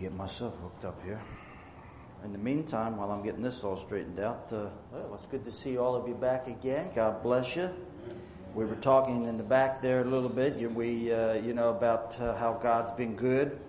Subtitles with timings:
[0.00, 1.20] get myself hooked up here.
[2.24, 5.52] In the meantime, while I'm getting this all straightened out, uh, well, it's good to
[5.52, 6.90] see all of you back again.
[6.94, 7.70] God bless you.
[8.54, 10.56] We were talking in the back there a little bit.
[10.72, 13.60] We, uh, you know, about uh, how God's been good,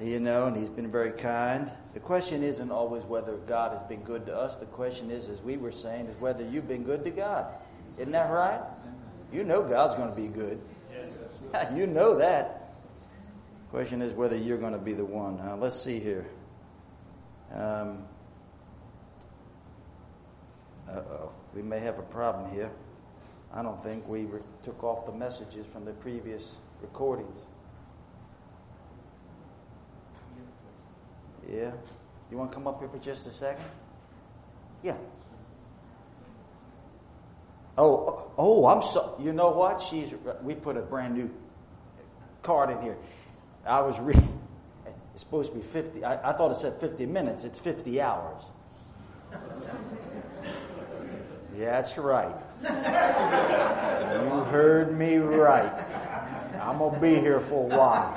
[0.00, 1.70] you know, and He's been very kind.
[1.94, 4.56] The question isn't always whether God has been good to us.
[4.56, 7.46] The question is, as we were saying, is whether you've been good to God.
[7.98, 8.60] Isn't that right?
[9.32, 10.60] You know God's going to be good.
[11.74, 12.55] you know that.
[13.70, 15.38] Question is whether you're going to be the one.
[15.38, 16.26] Now, let's see here.
[17.52, 18.04] Um,
[20.88, 22.70] oh, we may have a problem here.
[23.52, 27.38] I don't think we re- took off the messages from the previous recordings.
[31.50, 31.72] Yeah.
[32.30, 33.64] You want to come up here for just a second?
[34.82, 34.96] Yeah.
[37.78, 39.16] Oh, oh, I'm so.
[39.20, 39.80] You know what?
[39.80, 40.12] She's.
[40.42, 41.30] We put a brand new
[42.42, 42.96] card in here.
[43.66, 44.40] I was reading.
[45.14, 46.04] It's supposed to be 50.
[46.04, 47.44] I, I thought it said 50 minutes.
[47.44, 48.42] It's 50 hours.
[51.56, 52.34] Yeah, that's right.
[52.62, 52.68] You
[54.50, 55.72] heard me right.
[56.60, 58.14] I'm going to be here for a while.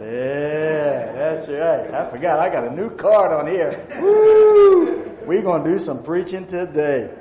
[0.00, 1.92] Yeah, that's right.
[1.92, 2.38] I forgot.
[2.38, 3.84] I got a new card on here.
[4.00, 5.04] Woo!
[5.26, 7.12] We're going to do some preaching today.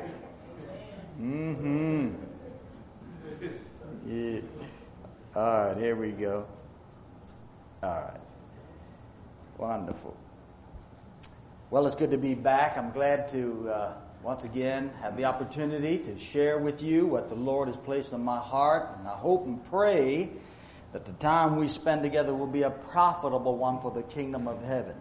[1.20, 2.10] Mm-hmm.
[4.06, 4.40] Yeah.
[5.38, 6.48] All right, here we go.
[7.84, 8.20] All right.
[9.60, 10.18] Wonderful.
[11.70, 12.76] Well, it's good to be back.
[12.76, 13.94] I'm glad to uh,
[14.24, 18.24] once again have the opportunity to share with you what the Lord has placed on
[18.24, 18.90] my heart.
[18.98, 20.32] And I hope and pray
[20.92, 24.64] that the time we spend together will be a profitable one for the kingdom of
[24.64, 24.96] heaven.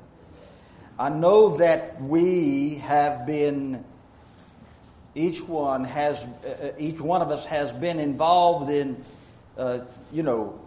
[0.99, 3.83] I know that we have been
[5.15, 9.03] each one has uh, each one of us has been involved in
[9.57, 9.81] uh,
[10.13, 10.61] you know,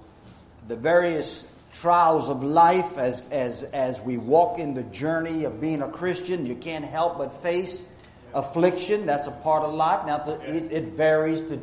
[0.67, 5.81] the various trials of life as, as, as we walk in the journey of being
[5.81, 6.45] a Christian.
[6.45, 7.85] You can't help but face
[8.33, 9.05] affliction.
[9.05, 10.05] That's a part of life.
[10.05, 11.59] Now, the, it, it, varies to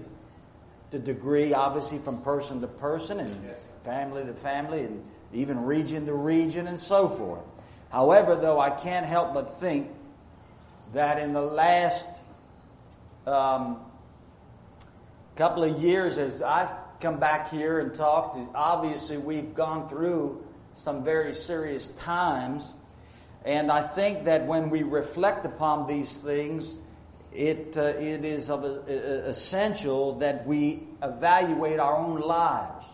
[0.91, 3.69] the degree, obviously, from person to person and yes.
[3.85, 7.43] family to family and even region to region and so forth.
[7.91, 9.91] However, though, I can't help but think
[10.93, 12.09] that in the last
[13.27, 13.79] um,
[15.35, 16.71] couple of years, as I've
[17.01, 18.37] come back here and talk.
[18.55, 22.73] Obviously, we've gone through some very serious times.
[23.45, 26.79] And I think that when we reflect upon these things,
[27.33, 32.87] it, uh, it is of a, a, essential that we evaluate our own lives.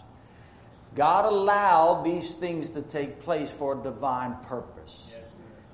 [0.94, 5.12] God allowed these things to take place for a divine purpose.
[5.16, 5.30] Yes,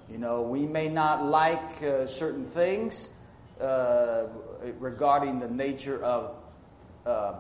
[0.09, 3.09] you know, we may not like uh, certain things
[3.61, 4.25] uh,
[4.79, 6.37] regarding the nature of
[7.05, 7.35] uh,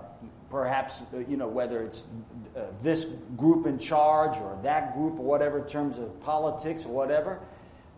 [0.50, 2.04] perhaps, uh, you know, whether it's
[2.56, 3.04] uh, this
[3.36, 7.41] group in charge or that group or whatever in terms of politics or whatever.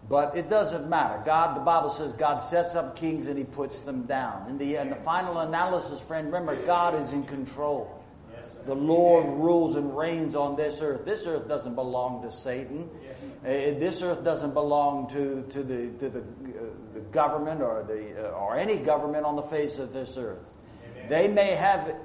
[0.08, 1.22] But it doesn't matter.
[1.24, 4.48] God, the Bible says God sets up kings and he puts them down.
[4.48, 7.96] In the, in the final analysis, friend, remember, God is in control.
[8.66, 11.06] The Lord rules and reigns on this earth.
[11.06, 12.90] This earth doesn't belong to Satan.
[13.42, 18.28] Uh, this earth doesn't belong to, to, the, to the, uh, the government or, the,
[18.28, 20.40] uh, or any government on the face of this earth.
[21.08, 21.96] They may have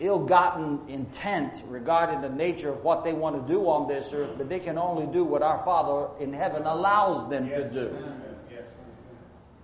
[0.00, 4.48] ill-gotten intent regarding the nature of what they want to do on this earth, but
[4.48, 7.72] they can only do what our Father in heaven allows them yes.
[7.72, 7.96] to do.
[8.50, 8.62] Yes.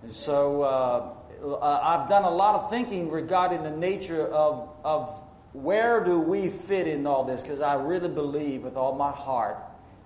[0.03, 1.13] And so uh,
[1.61, 5.21] I've done a lot of thinking regarding the nature of, of
[5.53, 9.57] where do we fit in all this, because I really believe with all my heart,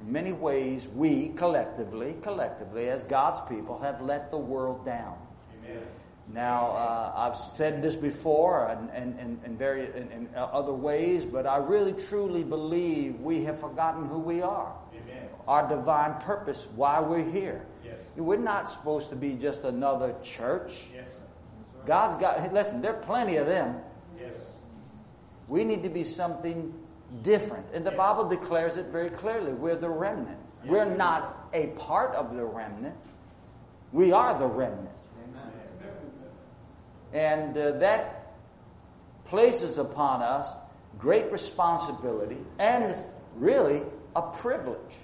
[0.01, 5.17] in many ways, we collectively, collectively, as God's people, have let the world down.
[5.65, 5.83] Amen.
[6.31, 11.25] Now, uh, I've said this before and, and, and, and very, in, in, other ways,
[11.25, 14.73] but I really truly believe we have forgotten who we are.
[14.93, 15.27] Amen.
[15.47, 17.65] Our divine purpose, why we're here.
[17.83, 17.99] Yes.
[18.15, 20.85] We're not supposed to be just another church.
[20.93, 21.19] Yes.
[21.85, 23.77] God's got, listen, there are plenty of them.
[24.17, 24.45] Yes.
[25.49, 26.73] We need to be something
[27.21, 27.65] different.
[27.73, 27.97] And the yes.
[27.97, 29.51] Bible declares it very clearly.
[29.51, 30.39] We're the remnant.
[30.63, 30.71] Yes.
[30.71, 32.95] We're not a part of the remnant.
[33.91, 34.89] We are the remnant.
[37.13, 38.33] And uh, that
[39.25, 40.49] places upon us
[40.97, 42.95] great responsibility and
[43.35, 43.81] really
[44.15, 44.97] a privilege.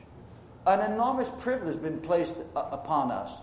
[0.65, 3.33] An enormous privilege has been placed upon us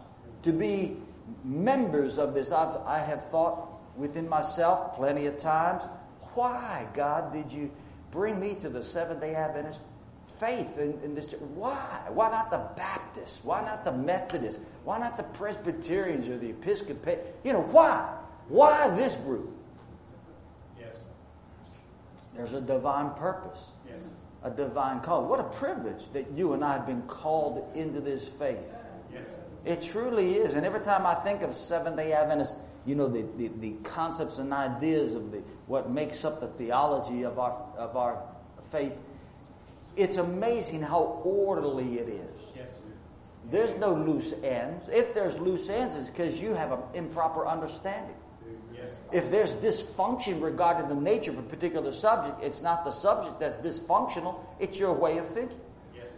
[0.43, 0.97] to be
[1.45, 2.53] members of this.
[2.53, 5.83] I've, I have thought within myself plenty of times,
[6.35, 7.71] why, God, did you
[8.11, 9.81] bring me to the Seventh day Adventist
[10.39, 11.33] faith in, in, this?
[11.55, 12.01] Why?
[12.11, 13.41] Why not the Baptists?
[13.43, 14.61] Why not the Methodists?
[14.85, 17.19] Why not the Presbyterians or the Episcopal?
[17.43, 18.19] You know, why?
[18.49, 19.51] Why this group?
[20.79, 21.05] Yes.
[22.35, 23.71] There's a divine purpose.
[23.89, 24.03] Yes.
[24.43, 25.27] a divine call.
[25.27, 28.59] What a privilege that you and I have been called into this faith.
[29.13, 29.29] Yes.
[29.65, 30.55] It truly is.
[30.55, 32.55] And every time I think of Seventh day Adventist,
[32.85, 37.25] you know, the, the, the, concepts and ideas of the, what makes up the theology
[37.25, 38.23] of our, of our
[38.71, 38.97] faith,
[39.97, 42.43] it's amazing how orderly it is.
[42.55, 42.83] Yes.
[43.51, 44.89] There's no loose ends.
[44.89, 48.15] If there's loose ends, it's because you have an improper understanding.
[49.13, 53.57] If there's dysfunction regarding the nature of a particular subject, it's not the subject that's
[53.59, 55.61] dysfunctional, it's your way of thinking.
[55.95, 56.11] Yes.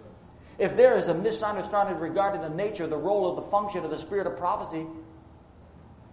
[0.58, 3.98] If there is a misunderstanding regarding the nature, the role of the function of the
[3.98, 4.86] spirit of prophecy,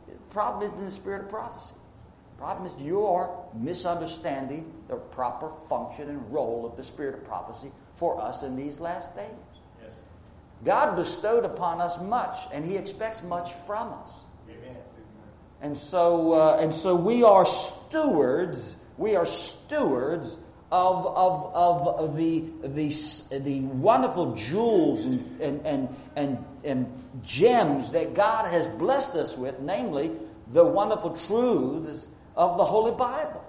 [0.07, 1.74] the problem isn't the spirit of prophecy.
[2.36, 7.72] The problem is your misunderstanding the proper function and role of the spirit of prophecy
[7.96, 9.30] for us in these last days.
[9.81, 9.94] Yes.
[10.66, 14.12] God bestowed upon us much, and He expects much from us.
[15.65, 18.75] And so, uh, and so we are stewards.
[19.00, 20.38] We are stewards
[20.71, 28.13] of, of, of the, the, the wonderful jewels and, and, and, and, and gems that
[28.13, 30.12] God has blessed us with, namely
[30.53, 33.44] the wonderful truths of the Holy Bible.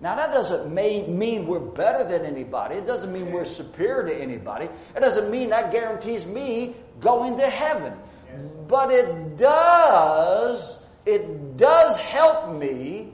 [0.00, 2.74] Now that doesn't mean we're better than anybody.
[2.74, 4.68] It doesn't mean we're superior to anybody.
[4.96, 7.94] It doesn't mean that guarantees me going to heaven.
[8.26, 8.46] Yes.
[8.66, 13.12] But it does, it does help me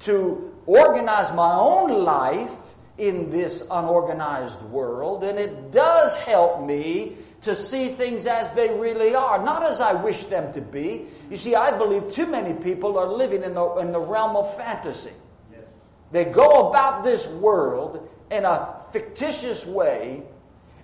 [0.00, 2.52] to organize my own life
[2.98, 9.14] in this unorganized world, and it does help me to see things as they really
[9.14, 11.06] are, not as I wish them to be.
[11.30, 14.56] You see, I believe too many people are living in the, in the realm of
[14.56, 15.12] fantasy.
[15.52, 15.68] Yes.
[16.10, 20.24] They go about this world in a fictitious way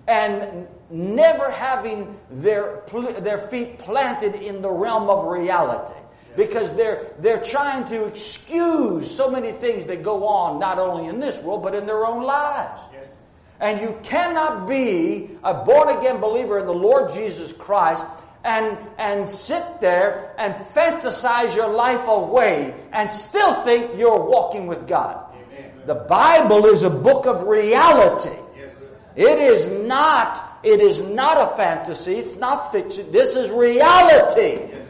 [0.07, 2.83] and never having their,
[3.19, 5.99] their feet planted in the realm of reality.
[6.35, 11.19] Because they're, they're trying to excuse so many things that go on, not only in
[11.19, 12.81] this world, but in their own lives.
[12.93, 13.17] Yes.
[13.59, 18.05] And you cannot be a born again believer in the Lord Jesus Christ
[18.43, 24.87] and, and sit there and fantasize your life away and still think you're walking with
[24.87, 25.33] God.
[25.33, 25.71] Amen.
[25.85, 28.37] The Bible is a book of reality.
[28.57, 28.83] Yes.
[29.15, 32.15] It is not, it is not a fantasy.
[32.15, 33.11] It's not fiction.
[33.11, 34.67] This is reality.
[34.69, 34.85] Yes.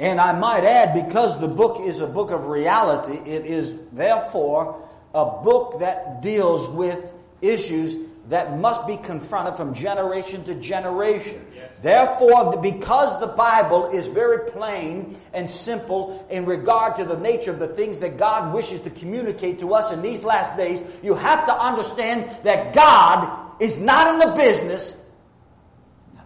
[0.00, 4.88] And I might add, because the book is a book of reality, it is therefore
[5.14, 7.12] a book that deals with
[7.42, 7.96] issues
[8.30, 11.44] that must be confronted from generation to generation.
[11.54, 11.70] Yes.
[11.82, 17.58] Therefore, because the Bible is very plain and simple in regard to the nature of
[17.58, 21.44] the things that God wishes to communicate to us in these last days, you have
[21.44, 24.96] to understand that God is not in the business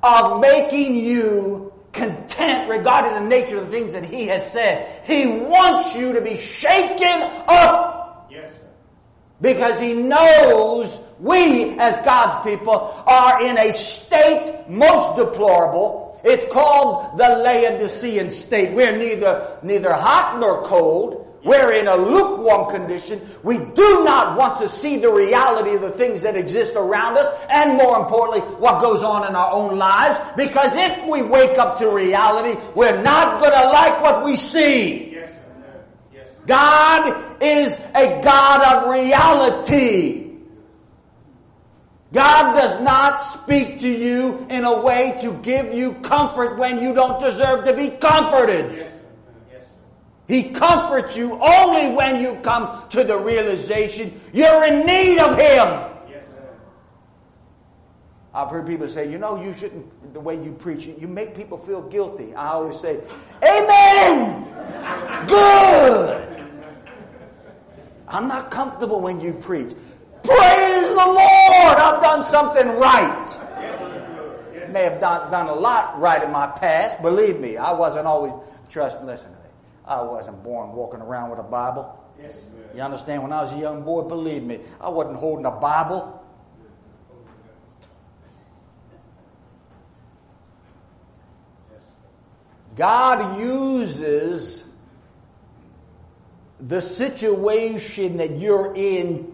[0.00, 5.02] of making you content regarding the nature of the things that He has said.
[5.04, 8.58] He wants you to be shaken up Yes.
[9.40, 16.20] because He knows we as God's people are in a state most deplorable.
[16.24, 18.72] It's called the Laodicean state.
[18.74, 21.23] We're neither, neither hot nor cold.
[21.44, 23.20] We're in a lukewarm condition.
[23.42, 27.26] We do not want to see the reality of the things that exist around us
[27.50, 30.18] and more importantly, what goes on in our own lives.
[30.36, 35.12] Because if we wake up to reality, we're not going to like what we see.
[35.12, 35.42] Yes.
[36.14, 36.38] Yes.
[36.46, 40.22] God is a God of reality.
[42.14, 46.94] God does not speak to you in a way to give you comfort when you
[46.94, 48.76] don't deserve to be comforted.
[48.76, 49.00] Yes.
[50.26, 50.44] Yes.
[50.44, 55.90] He comforts you only when you come to the realization you're in need of Him.
[56.08, 56.36] Yes.
[58.32, 61.58] I've heard people say, you know, you shouldn't, the way you preach, you make people
[61.58, 62.34] feel guilty.
[62.34, 63.00] I always say,
[63.42, 64.44] Amen!
[65.26, 66.30] Good!
[68.08, 69.74] I'm not comfortable when you preach.
[70.22, 71.76] Praise the Lord!
[71.76, 73.38] I've done something right.
[73.60, 74.72] Yes.
[74.72, 77.02] May have done, done a lot right in my past.
[77.02, 78.32] Believe me, I wasn't always,
[78.70, 79.30] trust listen.
[79.86, 82.00] I wasn't born walking around with a Bible.
[82.20, 82.48] Yes.
[82.74, 83.22] You understand?
[83.22, 86.20] When I was a young boy, believe me, I wasn't holding a Bible.
[92.76, 94.68] God uses
[96.60, 99.32] the situation that you're in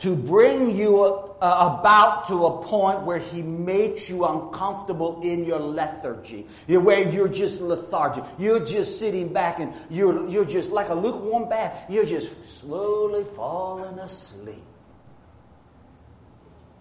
[0.00, 5.60] to bring you uh, about to a point where He makes you uncomfortable in your
[5.60, 8.24] lethargy, where you're just lethargic.
[8.38, 11.84] You're just sitting back and you're, you're just like a lukewarm bath.
[11.88, 14.64] You're just slowly falling asleep.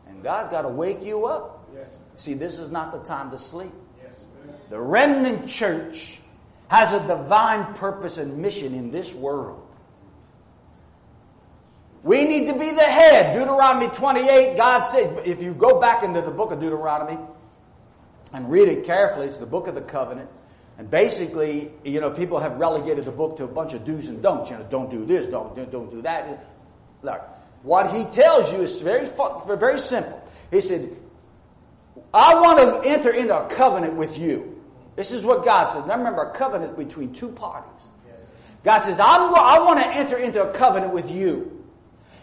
[0.07, 1.69] And God's got to wake you up.
[1.75, 1.99] Yes.
[2.15, 3.73] See, this is not the time to sleep.
[4.01, 4.25] Yes.
[4.69, 6.19] The remnant church
[6.69, 9.66] has a divine purpose and mission in this world.
[12.03, 13.33] We need to be the head.
[13.33, 17.17] Deuteronomy 28, God said, if you go back into the book of Deuteronomy
[18.33, 20.29] and read it carefully, it's the book of the covenant.
[20.77, 24.21] And basically, you know, people have relegated the book to a bunch of do's and
[24.21, 24.51] don'ts.
[24.51, 26.45] You know, don't do this, don't, don't do that.
[27.01, 27.21] Look,
[27.63, 29.09] what he tells you is very,
[29.57, 30.21] very simple.
[30.51, 30.95] He said,
[32.13, 34.61] I want to enter into a covenant with you.
[34.95, 35.85] This is what God says.
[35.85, 37.89] Now remember, a covenant is between two parties.
[38.63, 41.56] God says, I'm, I want to enter into a covenant with you.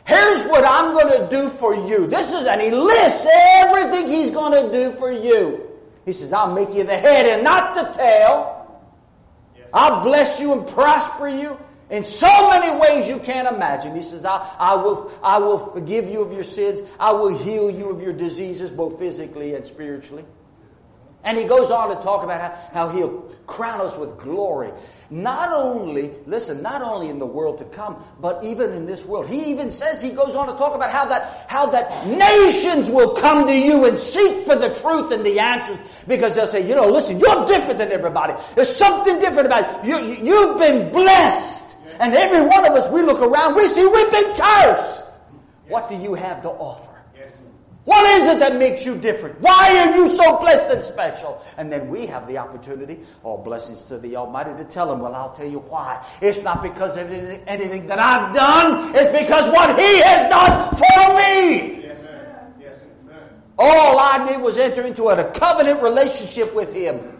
[0.06, 2.06] Here's what I'm going to do for you.
[2.06, 5.70] This is, and he lists everything he's going to do for you.
[6.04, 8.82] He says, I'll make you the head and not the tail.
[9.56, 9.68] Yes.
[9.72, 11.58] I'll bless you and prosper you
[11.88, 13.94] in so many ways you can't imagine.
[13.94, 16.86] He says, I, I, will, I will forgive you of your sins.
[17.00, 20.24] I will heal you of your diseases, both physically and spiritually.
[21.24, 24.72] And he goes on to talk about how, how he'll crown us with glory.
[25.10, 29.28] Not only, listen, not only in the world to come, but even in this world.
[29.28, 33.14] He even says, he goes on to talk about how that, how that nations will
[33.14, 35.78] come to you and seek for the truth and the answers
[36.08, 38.34] because they'll say, you know, listen, you're different than everybody.
[38.54, 39.98] There's something different about you.
[40.00, 41.76] you you've been blessed.
[42.00, 45.06] And every one of us, we look around, we see we've been cursed.
[45.68, 46.93] What do you have to offer?
[47.84, 49.40] What is it that makes you different?
[49.42, 51.42] Why are you so blessed and special?
[51.58, 55.14] And then we have the opportunity, all blessings to the Almighty, to tell him, well,
[55.14, 56.02] I'll tell you why.
[56.22, 58.94] It's not because of anything, that I've done.
[58.96, 61.82] It's because what he has done for me.
[61.82, 62.52] Yes, sir.
[62.58, 62.86] Yes,
[63.58, 67.18] All I did was enter into a covenant relationship with him.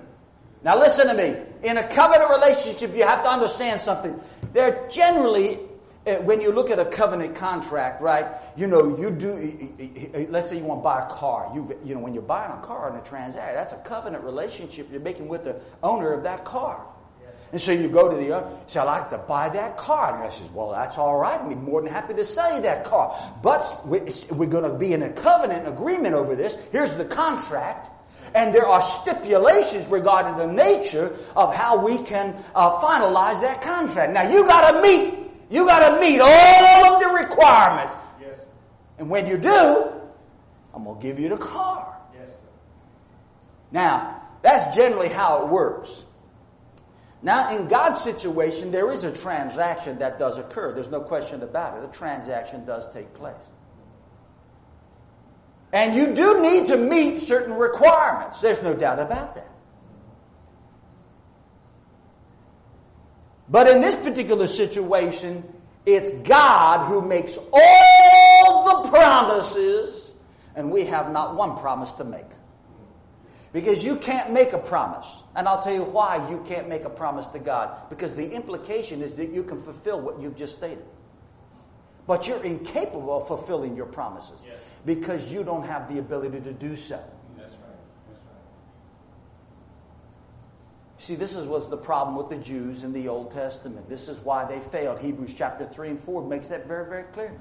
[0.63, 1.37] Now listen to me.
[1.63, 4.19] In a covenant relationship, you have to understand something.
[4.55, 5.59] There generally
[6.05, 8.27] when you look at a covenant contract, right?
[8.57, 10.29] You know, you do.
[10.29, 11.51] Let's say you want to buy a car.
[11.55, 14.89] You, you know, when you're buying a car in a transaction, that's a covenant relationship
[14.91, 16.85] you're making with the owner of that car.
[17.25, 17.45] Yes.
[17.53, 20.25] And so you go to the owner, say, "I'd like to buy that car." And
[20.25, 21.41] I says, "Well, that's all right.
[21.41, 24.93] I'd be more than happy to sell you that car, but we're going to be
[24.93, 26.57] in a covenant agreement over this.
[26.71, 27.91] Here's the contract."
[28.35, 34.13] and there are stipulations regarding the nature of how we can uh, finalize that contract.
[34.13, 37.95] Now you got to meet you got to meet all of the requirements.
[38.21, 38.45] Yes.
[38.99, 39.93] And when you do,
[40.75, 42.01] I'm going to give you the car.
[42.19, 42.43] Yes.
[43.71, 46.05] Now, that's generally how it works.
[47.23, 50.75] Now, in God's situation, there is a transaction that does occur.
[50.75, 51.89] There's no question about it.
[51.89, 53.35] A transaction does take place.
[55.73, 58.41] And you do need to meet certain requirements.
[58.41, 59.49] There's no doubt about that.
[63.49, 65.45] But in this particular situation,
[65.87, 70.13] it's God who makes all the promises,
[70.55, 72.25] and we have not one promise to make.
[73.53, 75.23] Because you can't make a promise.
[75.37, 77.89] And I'll tell you why you can't make a promise to God.
[77.89, 80.85] Because the implication is that you can fulfill what you've just stated.
[82.07, 84.43] But you're incapable of fulfilling your promises.
[84.45, 84.59] Yes.
[84.85, 87.01] Because you don't have the ability to do so.
[91.05, 93.91] See, this is, was the problem with the Jews in the Old Testament.
[93.91, 95.01] This is why they failed.
[95.01, 97.39] Hebrews chapter 3 and 4 makes that very, very clear.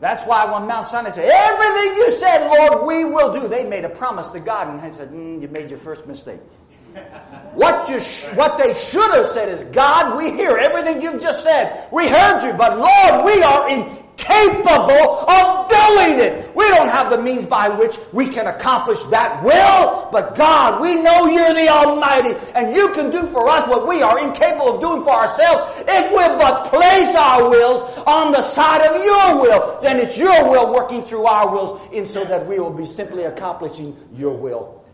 [0.00, 3.48] That's why when Mount Sinai said, Everything you said, Lord, we will do.
[3.48, 6.40] They made a promise to God, and they said, mm, You made your first mistake.
[7.54, 11.42] what, you sh- what they should have said is, God, we hear everything you've just
[11.42, 11.88] said.
[11.90, 16.54] We heard you, but Lord, we are in capable of doing it.
[16.54, 21.00] We don't have the means by which we can accomplish that will, but God, we
[21.00, 24.80] know you're the Almighty and you can do for us what we are incapable of
[24.80, 25.82] doing for ourselves.
[25.88, 30.48] If we but place our wills on the side of your will, then it's your
[30.48, 34.84] will working through our wills in so that we will be simply accomplishing your will.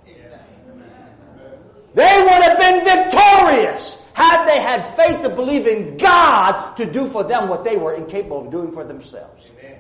[1.95, 7.07] They would have been victorious had they had faith to believe in God to do
[7.07, 9.51] for them what they were incapable of doing for themselves.
[9.59, 9.79] Amen.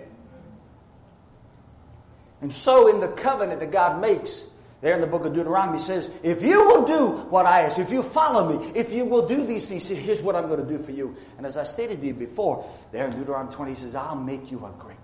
[2.42, 4.44] And so in the covenant that God makes,
[4.82, 7.78] there in the book of Deuteronomy he says, if you will do what I ask,
[7.78, 10.68] if you follow me, if you will do these things, here's what I'm going to
[10.68, 11.16] do for you.
[11.38, 14.50] And as I stated to you before, there in Deuteronomy 20, he says, I'll make
[14.50, 14.95] you a great.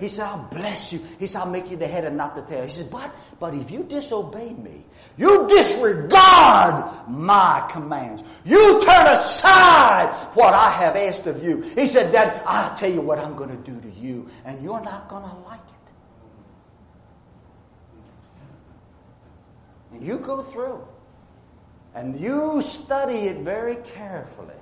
[0.00, 1.00] He said, I'll bless you.
[1.18, 2.64] He said, I'll make you the head and not the tail.
[2.64, 4.84] He said, but, but if you disobey me,
[5.16, 8.22] you disregard my commands.
[8.44, 11.60] You turn aside what I have asked of you.
[11.60, 14.80] He said, that I'll tell you what I'm going to do to you, and you're
[14.80, 15.74] not going to like it.
[19.92, 20.86] And you go through
[21.94, 24.54] and you study it very carefully.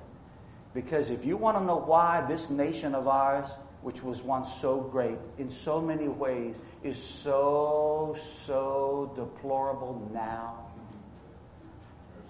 [0.74, 3.48] Because if you want to know why this nation of ours
[3.82, 10.66] which was once so great in so many ways, is so, so deplorable now.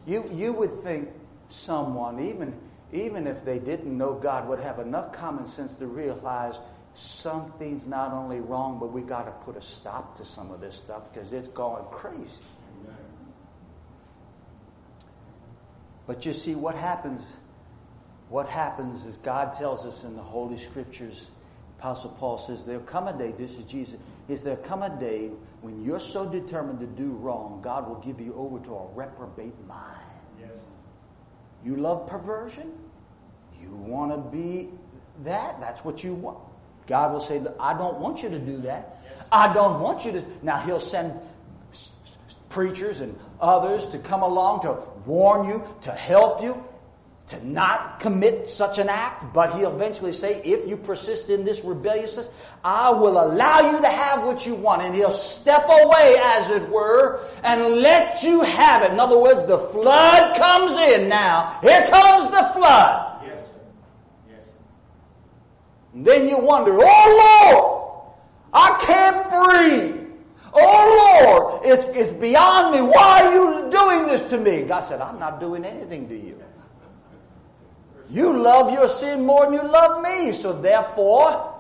[0.07, 1.09] You, you would think
[1.49, 2.59] someone, even,
[2.93, 6.59] even if they didn't know God, would have enough common sense to realize
[6.95, 10.75] something's not only wrong, but we got to put a stop to some of this
[10.75, 12.43] stuff because it's going crazy.
[16.07, 17.37] But you see, what happens,
[18.31, 21.29] what happens is God tells us in the Holy Scriptures,
[21.79, 25.31] Apostle Paul says, there'll come a day, this is Jesus, is there come a day
[25.61, 29.55] when you're so determined to do wrong, God will give you over to a reprobate
[29.67, 29.97] mind.
[30.41, 30.65] Yes.
[31.65, 32.73] You love perversion?
[33.61, 34.71] You want to be
[35.25, 35.61] that?
[35.61, 36.39] That's what you want.
[36.87, 39.01] God will say, I don't want you to do that.
[39.05, 39.27] Yes.
[39.31, 40.25] I don't want you to.
[40.43, 41.13] Now, He'll send
[42.49, 46.65] preachers and others to come along to warn you, to help you,
[47.29, 49.33] to not commit such an act.
[49.33, 52.29] But He'll eventually say, if you persist in this rebelliousness,
[52.65, 54.83] I will allow you to have what you want.
[54.83, 58.93] And He'll step away, as it were, and let you have it.
[58.93, 61.59] In other words, the flood comes in now.
[61.63, 63.23] Here comes the flood.
[63.27, 63.53] Yes.
[64.29, 64.45] Yes.
[65.95, 68.15] And then you wonder, oh Lord,
[68.53, 70.07] I can't breathe.
[70.55, 72.81] Oh Lord, it's, it's beyond me.
[72.81, 74.63] Why are you doing this to me?
[74.63, 76.38] God said, I'm not doing anything to you.
[78.11, 80.33] You love your sin more than you love me.
[80.33, 81.55] So therefore,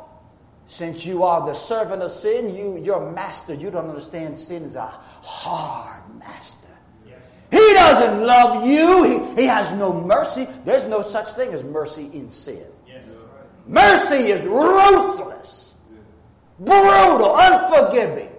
[0.66, 4.76] since you are the servant of sin, you, your master, you don't understand sin is
[4.76, 6.68] a hard master.
[7.06, 7.36] Yes.
[7.50, 9.02] He doesn't love you.
[9.04, 10.46] He, he has no mercy.
[10.64, 12.64] There's no such thing as mercy in sin.
[12.86, 13.06] Yes.
[13.66, 15.74] Mercy is ruthless,
[16.58, 18.30] brutal, unforgiving.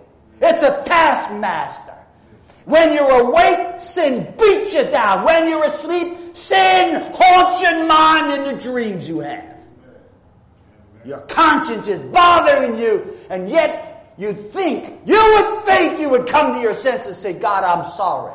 [0.41, 1.95] It's a taskmaster.
[2.65, 5.25] When you're awake, sin beats you down.
[5.25, 9.57] When you're asleep, sin haunts your mind in the dreams you have.
[11.05, 16.53] Your conscience is bothering you, and yet you think, you would think you would come
[16.53, 18.33] to your senses and say, God, I'm sorry.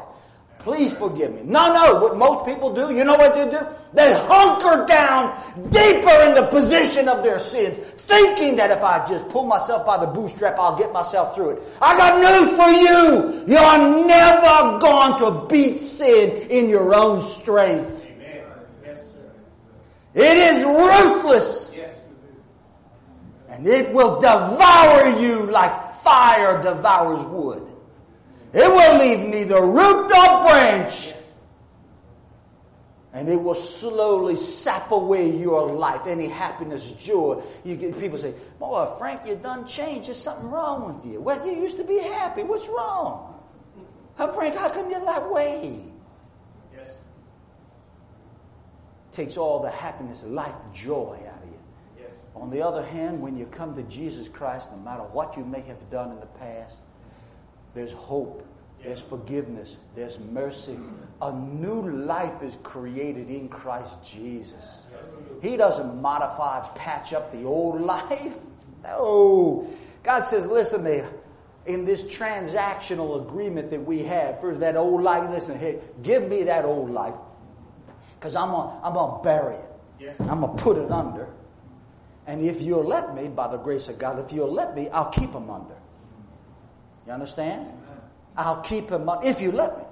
[0.64, 1.42] Please forgive me.
[1.44, 3.66] No, no, what most people do, you know what they do?
[3.92, 5.37] They hunker down
[5.70, 9.98] deeper in the position of their sins, thinking that if I just pull myself by
[9.98, 11.62] the bootstrap, I'll get myself through it.
[11.83, 13.44] I got news for you.
[13.46, 18.07] You're never going to beat sin in your own strength.
[18.07, 18.44] Amen.
[18.83, 19.31] Yes, sir.
[20.14, 22.07] It is ruthless Yes.
[23.50, 27.70] and it will devour you like fire devours wood.
[28.55, 31.12] It will leave neither root nor branch.
[33.12, 37.43] And it will slowly sap away your life, any happiness, joy.
[37.62, 40.09] You get people say, "Boy, Frank, you done changed.
[40.09, 41.21] There's something wrong with you.
[41.21, 42.43] Well, you used to be happy.
[42.43, 43.40] What's wrong?
[44.17, 45.85] How, Frank, how come you're that way?"
[46.77, 47.03] Yes.
[49.12, 51.59] Takes all the happiness, life, joy out of you.
[52.01, 52.12] Yes.
[52.35, 55.61] On the other hand, when you come to Jesus Christ, no matter what you may
[55.62, 56.79] have done in the past,
[57.75, 58.47] there's hope,
[58.83, 60.79] there's forgiveness, there's mercy.
[61.23, 64.83] A new life is created in Christ Jesus.
[65.43, 68.35] He doesn't modify, patch up the old life.
[68.83, 69.71] No.
[70.03, 71.09] God says, listen, there,
[71.67, 76.45] in this transactional agreement that we have, for that old life, listen, hey, give me
[76.45, 77.15] that old life.
[78.19, 79.71] Because I'm going I'm to bury it.
[79.99, 80.21] Yes.
[80.21, 81.29] I'm going to put it under.
[82.27, 85.11] And if you'll let me, by the grace of God, if you'll let me, I'll
[85.11, 85.74] keep him under.
[87.07, 87.67] You understand?
[88.37, 89.27] I'll keep him under.
[89.27, 89.85] If you let me.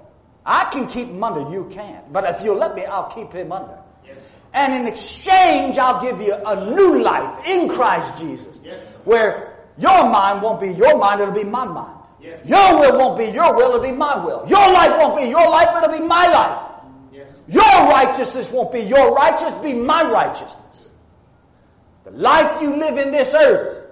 [0.45, 2.11] I can keep him under, you can't.
[2.11, 3.77] But if you'll let me, I'll keep him under.
[4.05, 4.29] Yes.
[4.53, 8.59] And in exchange, I'll give you a new life in Christ Jesus.
[8.63, 8.93] Yes.
[9.05, 11.97] Where your mind won't be your mind, it'll be my mind.
[12.21, 12.45] Yes.
[12.45, 14.45] Your will won't be your will, it'll be my will.
[14.47, 16.69] Your life won't be your life, it'll be my life.
[17.13, 17.41] Yes.
[17.47, 20.89] Your righteousness won't be your righteousness, be my righteousness.
[22.03, 23.82] The life you live in this earth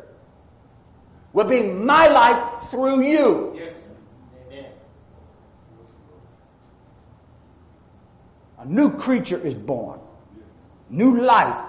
[1.34, 3.54] will be my life through you.
[3.56, 3.88] Yes.
[4.48, 4.66] Amen.
[8.60, 10.00] A new creature is born.
[10.90, 11.62] New life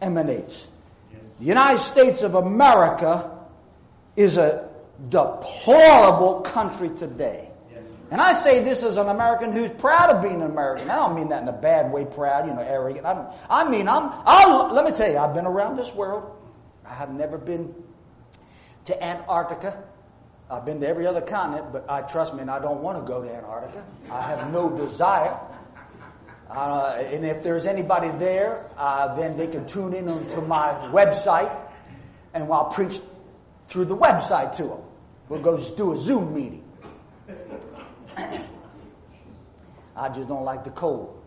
[0.00, 0.66] emanates.
[1.12, 1.22] Yes.
[1.38, 3.30] The United States of America
[4.16, 4.68] is a
[5.08, 7.48] deplorable country today.
[7.72, 7.86] Yes.
[8.10, 10.90] And I say this as an American who's proud of being an American.
[10.90, 13.06] I don't mean that in a bad way, proud, you know, arrogant.
[13.06, 16.30] I, don't, I mean, I'm, I'll, let me tell you, I've been around this world.
[16.84, 17.74] I have never been
[18.86, 19.82] to Antarctica.
[20.50, 23.04] I've been to every other continent, but I trust me, and I don't want to
[23.10, 23.84] go to Antarctica.
[24.10, 25.38] I have no desire.
[26.50, 31.54] Uh, and if there's anybody there, uh, then they can tune in to my website,
[32.34, 33.00] and I'll preach
[33.68, 34.80] through the website to them.
[35.28, 36.64] We'll go do a Zoom meeting.
[39.96, 41.22] I just don't like the cold.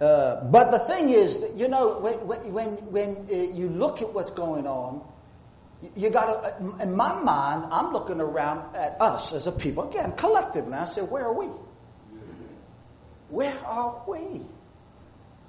[0.00, 2.14] Uh, but the thing is, that, you know, when,
[2.52, 5.02] when, when uh, you look at what's going on,
[5.96, 9.88] you got to, uh, in my mind, I'm looking around at us as a people,
[9.88, 10.74] again, collectively.
[10.74, 11.46] I say, where are we?
[13.28, 14.42] Where are we?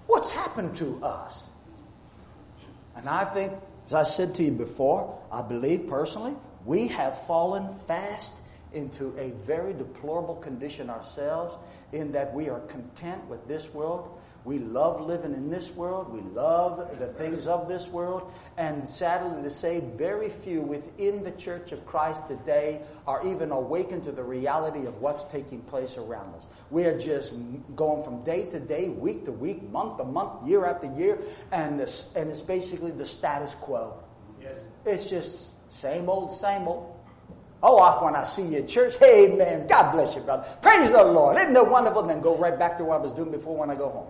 [0.07, 1.49] What's happened to us?
[2.95, 3.53] And I think,
[3.87, 8.33] as I said to you before, I believe personally, we have fallen fast
[8.73, 11.55] into a very deplorable condition ourselves
[11.91, 16.11] in that we are content with this world we love living in this world.
[16.11, 18.31] We love the things of this world.
[18.57, 24.03] And sadly to say, very few within the Church of Christ today are even awakened
[24.05, 26.47] to the reality of what's taking place around us.
[26.71, 27.33] We are just
[27.75, 31.19] going from day to day, week to week, month to month, year after year,
[31.51, 34.03] and, this, and it's basically the status quo.
[34.41, 34.65] Yes.
[34.85, 36.97] It's just same old, same old.
[37.63, 40.47] Oh, when I see you at church, hey man, God bless you, brother.
[40.63, 41.37] Praise the Lord.
[41.37, 42.01] Isn't that wonderful?
[42.01, 44.09] Then go right back to what I was doing before when I go home.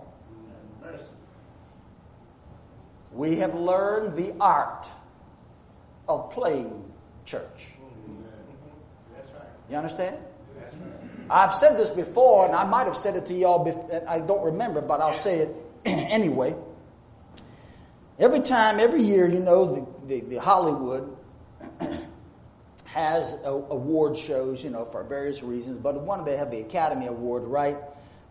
[3.12, 4.88] We have learned the art
[6.08, 6.92] of playing
[7.24, 7.72] church.
[9.70, 10.16] You understand?
[11.30, 13.64] I've said this before, and I might have said it to y'all.
[13.64, 16.54] Before, I don't remember, but I'll say it anyway.
[18.18, 21.16] Every time, every year, you know, the, the, the Hollywood
[22.84, 25.78] has a, award shows, you know, for various reasons.
[25.78, 27.78] But one they have the Academy Award, right?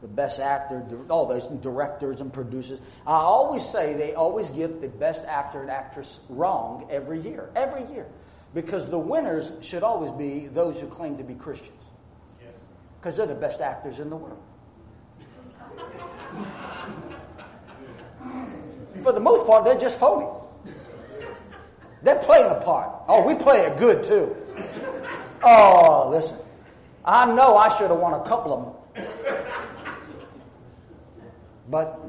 [0.01, 2.81] The best actor, all those directors and producers.
[3.05, 7.85] I always say they always get the best actor and actress wrong every year, every
[7.93, 8.07] year.
[8.53, 11.77] Because the winners should always be those who claim to be Christians.
[12.43, 12.65] Yes.
[12.99, 14.41] Because they're the best actors in the world.
[19.03, 20.27] For the most part, they're just phony.
[22.01, 22.89] They're playing a part.
[23.07, 24.35] Oh, we play it good too.
[25.43, 26.37] Oh, listen.
[27.05, 28.80] I know I should have won a couple of them
[31.71, 31.99] but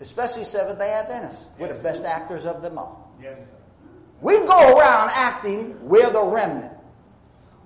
[0.00, 1.46] especially Seventh day Adventists.
[1.58, 3.12] We're the best actors of them all.
[3.20, 3.50] Yes.
[4.20, 6.72] We go around acting we're the remnant.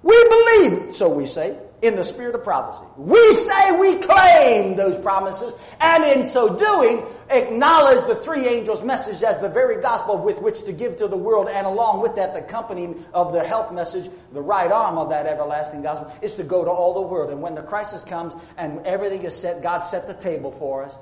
[0.03, 2.85] We believe, so we say, in the spirit of prophecy.
[2.97, 9.23] We say we claim those promises, and in so doing, acknowledge the three angels' message
[9.23, 12.35] as the very gospel with which to give to the world, and along with that,
[12.35, 16.45] the company of the health message, the right arm of that everlasting gospel, is to
[16.45, 17.31] go to all the world.
[17.31, 20.97] And when the crisis comes and everything is set, God set the table for us,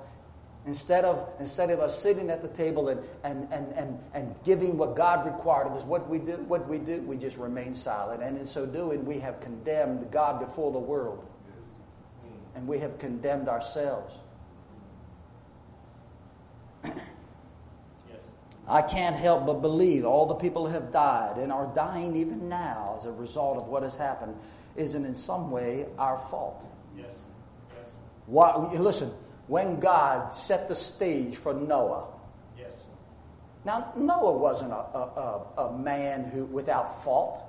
[0.67, 4.79] Instead of, instead of us sitting at the table and, and, and, and, and giving
[4.79, 8.23] what God required of us, what we do, what we do, we just remain silent.
[8.23, 11.29] And in so doing, we have condemned God before the world.
[12.55, 14.15] And we have condemned ourselves.
[16.85, 16.95] yes.
[18.67, 22.49] I can't help but believe all the people who have died and are dying even
[22.49, 24.35] now as a result of what has happened
[24.77, 26.65] isn't in some way our fault.
[26.97, 27.25] Yes.
[27.77, 27.91] Yes.
[28.27, 29.13] Why, listen,
[29.47, 32.09] when God set the stage for Noah.
[32.59, 32.87] Yes.
[33.65, 37.41] Now, Noah wasn't a, a, a, a man who without fault.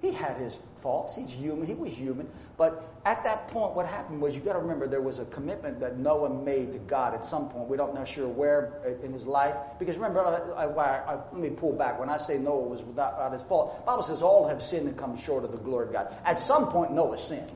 [0.00, 1.14] He had his faults.
[1.14, 1.64] He's human.
[1.64, 2.28] He was human.
[2.56, 5.78] But at that point, what happened was you got to remember there was a commitment
[5.78, 7.68] that Noah made to God at some point.
[7.68, 9.54] We don't know sure where uh, in his life.
[9.78, 12.00] Because remember, I, I, I, let me pull back.
[12.00, 15.16] When I say Noah was without his fault, Bible says all have sinned and come
[15.16, 16.14] short of the glory of God.
[16.24, 17.50] At some point, Noah sinned.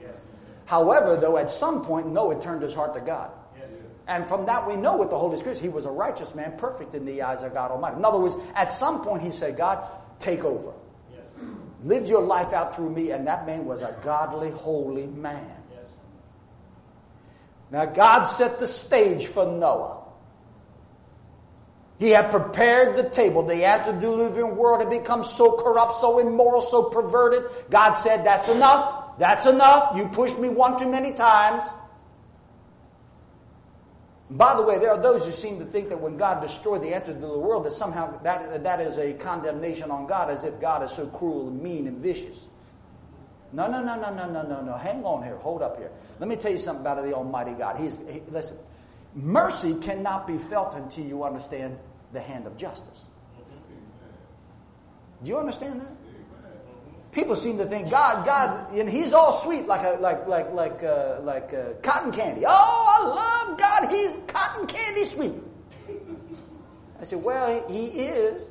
[0.00, 0.28] Yes.
[0.64, 3.30] However, though, at some point, Noah turned his heart to God.
[4.10, 6.94] And from that we know with the Holy Spirit, he was a righteous man, perfect
[6.94, 7.96] in the eyes of God Almighty.
[7.96, 9.86] In other words, at some point he said, God,
[10.18, 10.72] take over.
[11.14, 11.28] Yes.
[11.84, 13.12] Live your life out through me.
[13.12, 15.62] And that man was a godly, holy man.
[15.72, 15.96] Yes.
[17.70, 19.98] Now God set the stage for Noah.
[22.00, 23.44] He had prepared the table.
[23.44, 27.44] The antediluvian world had become so corrupt, so immoral, so perverted.
[27.70, 29.18] God said, that's enough.
[29.20, 29.96] That's enough.
[29.96, 31.62] You pushed me one too many times.
[34.30, 36.94] By the way, there are those who seem to think that when God destroyed the
[36.94, 40.92] antediluvian world, that somehow that, that is a condemnation on God as if God is
[40.92, 42.46] so cruel and mean and vicious.
[43.52, 44.76] No, no, no, no, no, no, no, no.
[44.76, 45.36] Hang on here.
[45.38, 45.90] Hold up here.
[46.20, 47.76] Let me tell you something about the Almighty God.
[47.76, 48.56] He's, he, listen,
[49.14, 51.76] mercy cannot be felt until you understand
[52.12, 53.06] the hand of justice.
[55.24, 55.88] Do you understand that?
[57.12, 60.82] People seem to think God, God, and He's all sweet like a like like like
[60.84, 62.42] uh, like uh, cotton candy.
[62.46, 62.50] Oh,
[62.88, 63.90] I love God.
[63.90, 65.34] He's cotton candy sweet.
[67.00, 68.42] I said, well, He is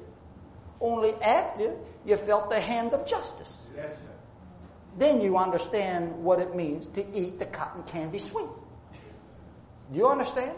[0.82, 1.74] only after
[2.06, 3.62] you felt the hand of justice.
[3.76, 4.10] Yes, sir.
[4.98, 8.50] Then you understand what it means to eat the cotton candy sweet.
[9.92, 10.58] Do you understand?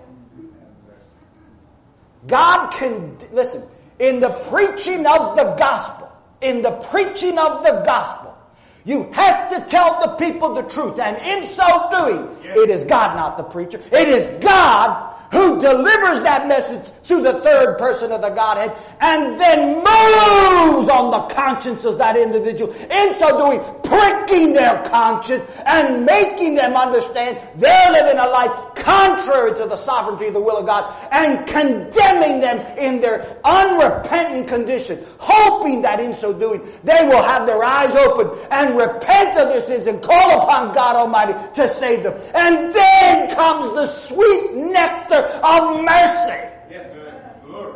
[2.25, 3.63] God can listen
[3.99, 6.00] in the preaching of the gospel
[6.41, 8.38] in the preaching of the gospel.
[8.84, 10.99] You have to tell the people the truth.
[10.99, 12.58] And in so doing, yes.
[12.58, 13.80] it is God, not the preacher.
[13.91, 19.39] It is God who delivers that message through the third person of the Godhead and
[19.39, 22.72] then moves on the conscience of that individual.
[22.74, 29.58] In so doing, pricking their conscience and making them understand they're living a life contrary
[29.58, 35.04] to the sovereignty of the will of God and condemning them in their unrepentant condition,
[35.17, 39.62] hoping that in so doing they will have their eyes open and repent of their
[39.62, 42.20] sins and call upon God Almighty to save them.
[42.34, 46.47] And then comes the sweet nectar of mercy.
[46.69, 46.97] Yes.
[47.45, 47.73] Glory.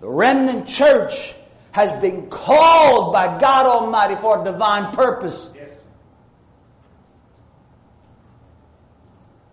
[0.00, 1.34] The remnant church
[1.70, 5.50] has been called by God Almighty for a divine purpose.
[5.54, 5.82] Yes.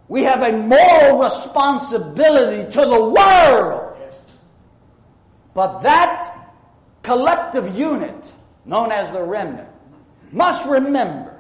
[0.08, 3.98] We have a moral responsibility to the world.
[4.00, 4.26] Yes.
[5.54, 6.39] But that
[7.10, 8.32] collective unit,
[8.66, 9.68] known as the remnant,
[10.32, 11.36] must remember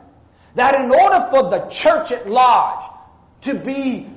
[0.56, 2.84] that in order for the church at large
[3.42, 4.10] to be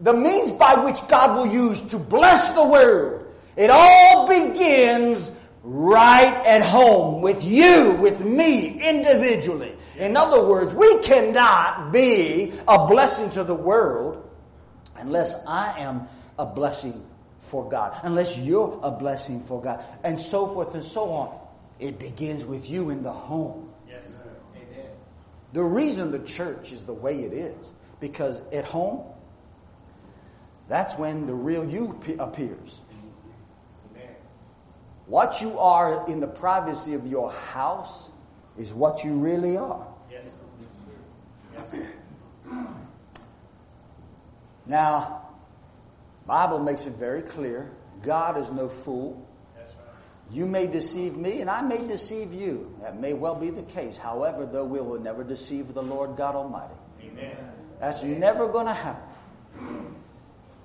[0.00, 5.30] the means by which God will use to bless the world, it all begins
[5.62, 9.76] right at home with you, with me, individually.
[9.96, 14.28] In other words, we cannot be a blessing to the world
[14.96, 17.07] unless I am a blessing
[17.48, 21.38] for God, unless you're a blessing for God, and so forth and so on.
[21.80, 23.72] It begins with you in the home.
[23.88, 24.06] Yes.
[24.08, 24.30] sir.
[24.56, 24.86] Amen.
[25.52, 29.04] The reason the church is the way it is, because at home,
[30.68, 32.80] that's when the real you pe- appears.
[33.94, 34.14] Amen.
[35.06, 38.10] What you are in the privacy of your house
[38.58, 39.86] is what you really are.
[40.10, 40.36] Yes.
[41.70, 41.78] Sir.
[41.80, 41.86] Yes.
[44.66, 45.27] Now,
[46.28, 47.70] Bible makes it very clear.
[48.02, 49.26] God is no fool.
[49.56, 49.80] That's right.
[50.30, 52.72] You may deceive me and I may deceive you.
[52.82, 53.96] That may well be the case.
[53.96, 56.74] However, though we will never deceive the Lord God Almighty.
[57.02, 57.36] Amen.
[57.80, 59.08] That's never going to happen.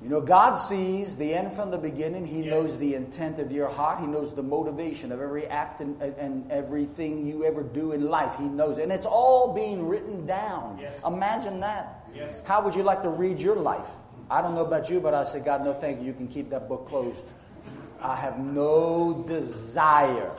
[0.02, 2.26] You know, God sees the end from the beginning.
[2.26, 2.52] He Yes.
[2.52, 4.02] knows the intent of your heart.
[4.02, 8.36] He knows the motivation of every act and, and everything you ever do in life.
[8.38, 8.80] He knows.
[8.80, 10.78] And it's all being written down.
[10.82, 11.02] Yes.
[11.08, 12.04] Imagine that.
[12.13, 12.41] Yes.
[12.43, 13.88] How would you like to read your life?
[14.29, 16.07] I don't know about you, but I said, God, no thank you.
[16.07, 17.21] You can keep that book closed.
[18.01, 20.36] I have no desire.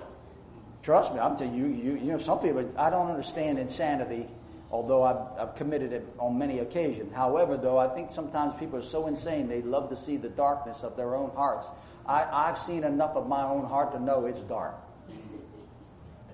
[0.82, 4.28] Trust me, I'm telling you, you, you know, some people, I don't understand insanity,
[4.70, 7.14] although I've, I've committed it on many occasions.
[7.14, 10.82] However, though, I think sometimes people are so insane, they love to see the darkness
[10.82, 11.66] of their own hearts.
[12.06, 14.74] I, I've seen enough of my own heart to know it's dark.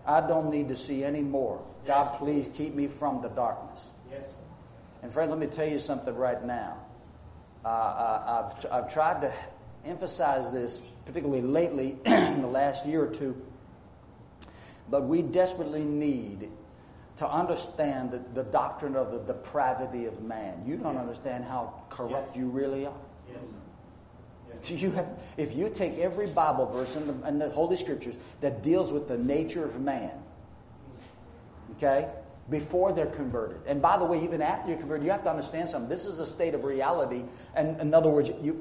[0.04, 1.62] I don't need to see any more.
[1.86, 2.18] God, Yes.
[2.18, 3.84] please keep me from the darkness.
[4.10, 4.36] Yes.
[5.02, 6.76] And friend, let me tell you something right now.
[7.64, 9.34] Uh, uh, I've, I've tried to
[9.84, 13.36] emphasize this, particularly lately in the last year or two,
[14.88, 16.48] but we desperately need
[17.18, 20.62] to understand the, the doctrine of the depravity of man.
[20.66, 21.02] You don't Yes.
[21.02, 22.36] understand how corrupt Yes.
[22.36, 22.94] you really are.
[23.32, 23.52] Yes.
[24.48, 24.62] Yes.
[24.62, 28.16] Do you have, if you take every Bible verse in the, in the Holy Scriptures
[28.40, 30.12] that deals with the nature of man,
[31.76, 32.08] okay,
[32.50, 33.60] before they're converted.
[33.66, 35.88] And by the way, even after you're converted, you have to understand something.
[35.88, 37.24] This is a state of reality.
[37.54, 38.54] And in other words, you,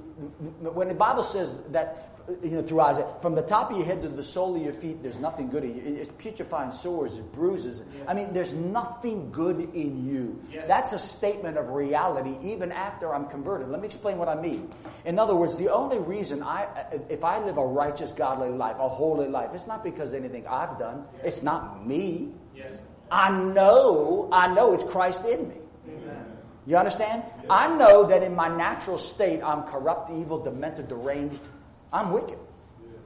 [0.61, 4.03] when the Bible says that, you know, through Isaiah, from the top of your head
[4.03, 5.95] to the sole of your feet, there's nothing good in you.
[6.01, 7.81] It's putrefying sores, it's bruises.
[8.07, 10.39] I mean, there's nothing good in you.
[10.51, 10.67] Yes.
[10.67, 13.69] That's a statement of reality even after I'm converted.
[13.69, 14.69] Let me explain what I mean.
[15.05, 16.67] In other words, the only reason I,
[17.09, 20.45] if I live a righteous, godly life, a holy life, it's not because of anything
[20.45, 21.05] I've done.
[21.23, 22.33] It's not me.
[22.55, 22.83] Yes.
[23.11, 25.55] I know, I know it's Christ in me.
[25.87, 26.25] Amen.
[26.67, 27.23] You understand?
[27.49, 31.41] I know that in my natural state, I'm corrupt, evil, demented, deranged.
[31.91, 32.37] I'm wicked.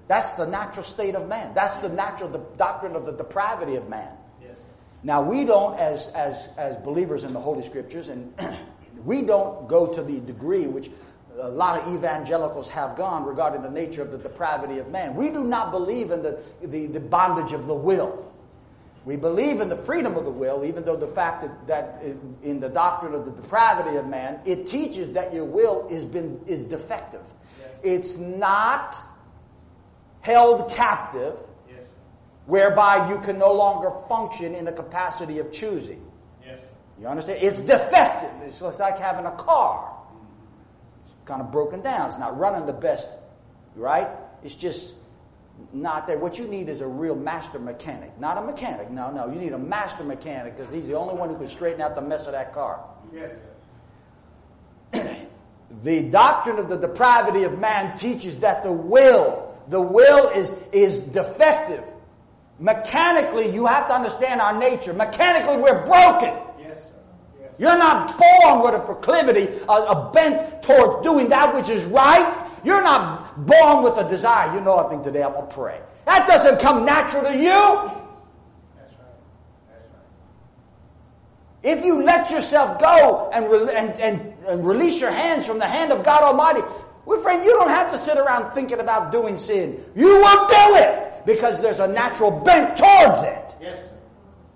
[0.07, 1.53] That's the natural state of man.
[1.53, 4.09] That's the natural the doctrine of the depravity of man.
[4.41, 4.61] Yes.
[5.01, 8.33] Now we don't, as as as believers in the Holy Scriptures, and
[9.05, 10.91] we don't go to the degree which
[11.39, 15.15] a lot of evangelicals have gone regarding the nature of the depravity of man.
[15.15, 18.29] We do not believe in the the, the bondage of the will.
[19.05, 22.01] We believe in the freedom of the will, even though the fact that, that
[22.41, 26.39] in, the doctrine of the depravity of man, it teaches that your will is been
[26.47, 27.21] is defective.
[27.59, 27.79] Yes.
[27.83, 28.95] It's not
[30.21, 31.37] held captive
[31.69, 31.85] Yes.
[32.45, 36.01] whereby you can no longer function in the capacity of choosing.
[36.45, 36.65] Yes.
[36.97, 37.43] You understand?
[37.43, 38.31] It's defective.
[38.47, 39.97] It's like having a car.
[41.05, 42.09] It's kind of broken down.
[42.09, 43.09] It's not running the best,
[43.75, 44.07] right?
[44.43, 44.95] It's just
[45.71, 46.17] not there.
[46.17, 48.17] What you need is a real master mechanic.
[48.19, 48.91] Not a mechanic.
[48.91, 49.27] No, no.
[49.27, 52.01] You need a master mechanic because he's the only one who can straighten out the
[52.01, 52.83] mess of that car.
[53.13, 53.41] Yes.
[55.81, 61.01] The doctrine of the depravity of man teaches that the will, the will is, is
[61.01, 61.83] defective.
[62.59, 64.93] Mechanically, you have to understand our nature.
[64.93, 66.37] Mechanically, we're broken.
[66.59, 66.95] Yes, sir.
[67.41, 67.55] Yes.
[67.57, 72.42] You're not born with a proclivity, a, a bent toward doing that which is right.
[72.63, 74.53] You're not born with a desire.
[74.55, 75.81] You know, I think today I'm going to pray.
[76.05, 77.49] That doesn't come natural to you.
[78.77, 79.07] That's right.
[79.71, 81.77] That's right.
[81.77, 85.67] If you let yourself go and, re- and, and, and release your hands from the
[85.67, 86.61] hand of God Almighty,
[87.05, 89.83] well, friend, you don't have to sit around thinking about doing sin.
[89.95, 93.55] You will do it because there's a natural bent towards it.
[93.61, 93.93] Yes.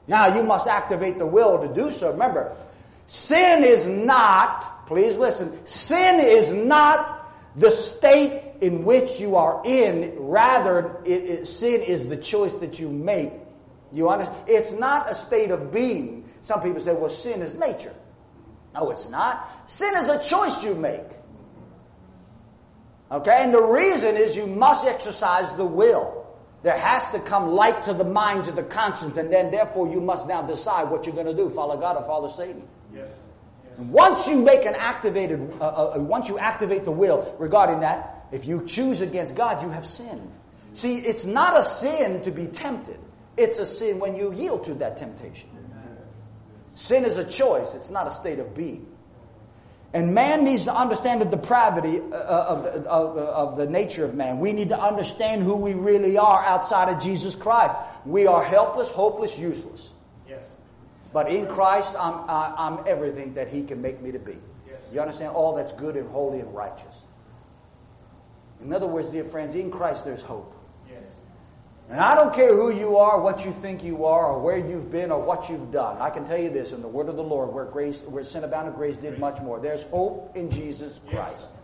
[0.08, 2.12] Now you must activate the will to do so.
[2.12, 2.56] Remember,
[3.08, 7.17] sin is not, please listen, sin is not
[7.58, 10.16] the state in which you are in.
[10.18, 13.34] Rather, it, it, sin is the choice that you make.
[13.92, 14.44] You understand?
[14.48, 16.30] It's not a state of being.
[16.42, 17.94] Some people say, well, sin is nature.
[18.74, 19.50] No, it's not.
[19.70, 21.02] Sin is a choice you make.
[23.12, 23.38] Okay?
[23.40, 26.26] And the reason is you must exercise the will.
[26.64, 30.02] There has to come light to the mind, to the conscience, and then therefore you
[30.02, 32.68] must now decide what you're going to do follow God or follow Satan.
[32.94, 33.20] Yes.
[33.78, 33.88] Yes.
[33.88, 38.46] Once you make an activated, uh, uh, once you activate the will regarding that, if
[38.46, 40.32] you choose against God, you have sinned.
[40.74, 43.00] See, it's not a sin to be tempted.
[43.38, 45.50] It's a sin when you yield to that temptation.
[46.76, 47.74] Sin is a choice.
[47.74, 48.86] It's not a state of being.
[49.94, 54.14] And man needs to understand the depravity uh, of the, of, of the nature of
[54.14, 54.40] man.
[54.40, 57.76] We need to understand who we really are outside of Jesus Christ.
[58.06, 59.92] We are helpless, hopeless, useless.
[61.08, 61.14] Yes.
[61.14, 64.38] But in Christ, I'm, I- I'm everything that He can make me to be.
[64.70, 64.90] Yes.
[64.94, 65.34] You understand?
[65.34, 67.04] All that's good and holy and righteous.
[68.62, 70.54] In other words, dear friends, in Christ there's hope.
[70.90, 71.06] Yes.
[71.90, 74.92] And I don't care who you are, what you think you are, or where you've
[74.92, 75.98] been, or what you've done.
[76.02, 78.44] I can tell you this in the word of the Lord, where grace, where sin
[78.44, 79.60] abounded, grace did much more.
[79.60, 81.52] There's hope in Jesus Christ.
[81.54, 81.57] Right.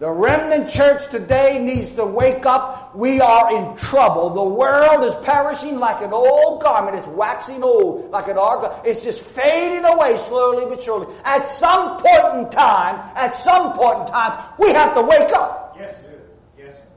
[0.00, 2.96] The remnant church today needs to wake up.
[2.96, 4.30] We are in trouble.
[4.30, 6.96] The world is perishing like an old garment.
[6.96, 8.82] It's waxing old like an old garment.
[8.84, 11.06] It's just fading away slowly but surely.
[11.24, 15.76] At some point in time, at some point in time, we have to wake up.
[15.78, 16.20] Yes, sir.
[16.58, 16.88] Yes, sir.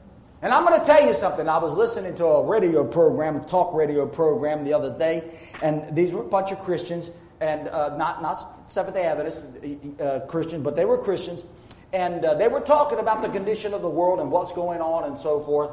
[0.42, 1.48] And I'm going to tell you something.
[1.48, 5.94] I was listening to a radio program, a talk radio program the other day, and
[5.94, 10.64] these were a bunch of Christians, and uh, not not Seventh Day Adventists uh, Christians,
[10.64, 11.44] but they were Christians,
[11.92, 15.04] and uh, they were talking about the condition of the world and what's going on
[15.04, 15.70] and so forth,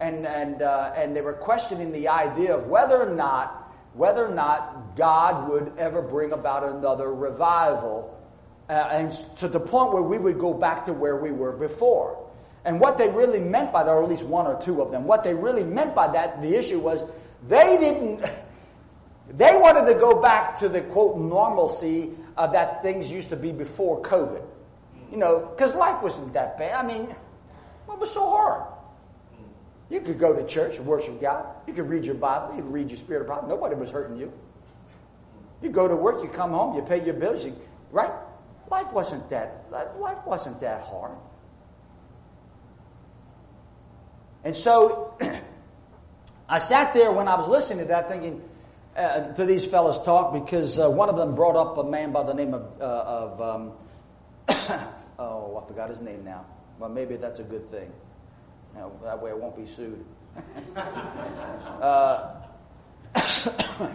[0.00, 3.62] and and uh, and they were questioning the idea of whether or not
[3.94, 8.18] whether or not God would ever bring about another revival,
[8.68, 12.18] uh, and to the point where we would go back to where we were before.
[12.64, 15.04] And what they really meant by that, or at least one or two of them,
[15.04, 17.04] what they really meant by that, the issue was
[17.48, 18.24] they didn't,
[19.28, 23.52] they wanted to go back to the quote normalcy uh, that things used to be
[23.52, 24.42] before COVID.
[25.12, 26.74] You know, because life wasn't that bad.
[26.74, 27.14] I mean,
[27.84, 28.62] what was so hard?
[29.90, 31.44] You could go to church and worship God.
[31.66, 32.56] You could read your Bible.
[32.56, 33.48] You could read your spirit of prophecy.
[33.54, 34.32] Nobody was hurting you.
[35.60, 36.22] You go to work.
[36.22, 36.74] You come home.
[36.74, 37.44] You pay your bills.
[37.44, 37.54] You,
[37.90, 38.10] right?
[38.70, 39.66] Life wasn't that.
[39.70, 41.12] Life wasn't that hard.
[44.44, 45.14] And so
[46.48, 48.42] I sat there when I was listening to that thinking
[48.96, 52.22] uh, to these fellows talk because uh, one of them brought up a man by
[52.22, 53.40] the name of, uh, of
[54.48, 56.46] um, oh, I forgot his name now.
[56.78, 57.92] Well, maybe that's a good thing.
[58.74, 60.04] You know, that way I won't be sued.
[60.76, 62.34] uh,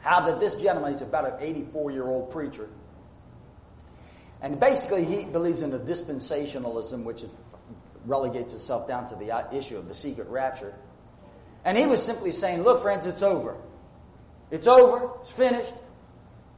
[0.00, 2.68] how that this gentleman, he's about an 84 year old preacher.
[4.42, 7.24] And basically, he believes in a dispensationalism, which
[8.04, 10.74] relegates itself down to the issue of the secret rapture.
[11.64, 13.56] And he was simply saying, Look, friends, it's over.
[14.50, 15.10] It's over.
[15.20, 15.74] It's finished.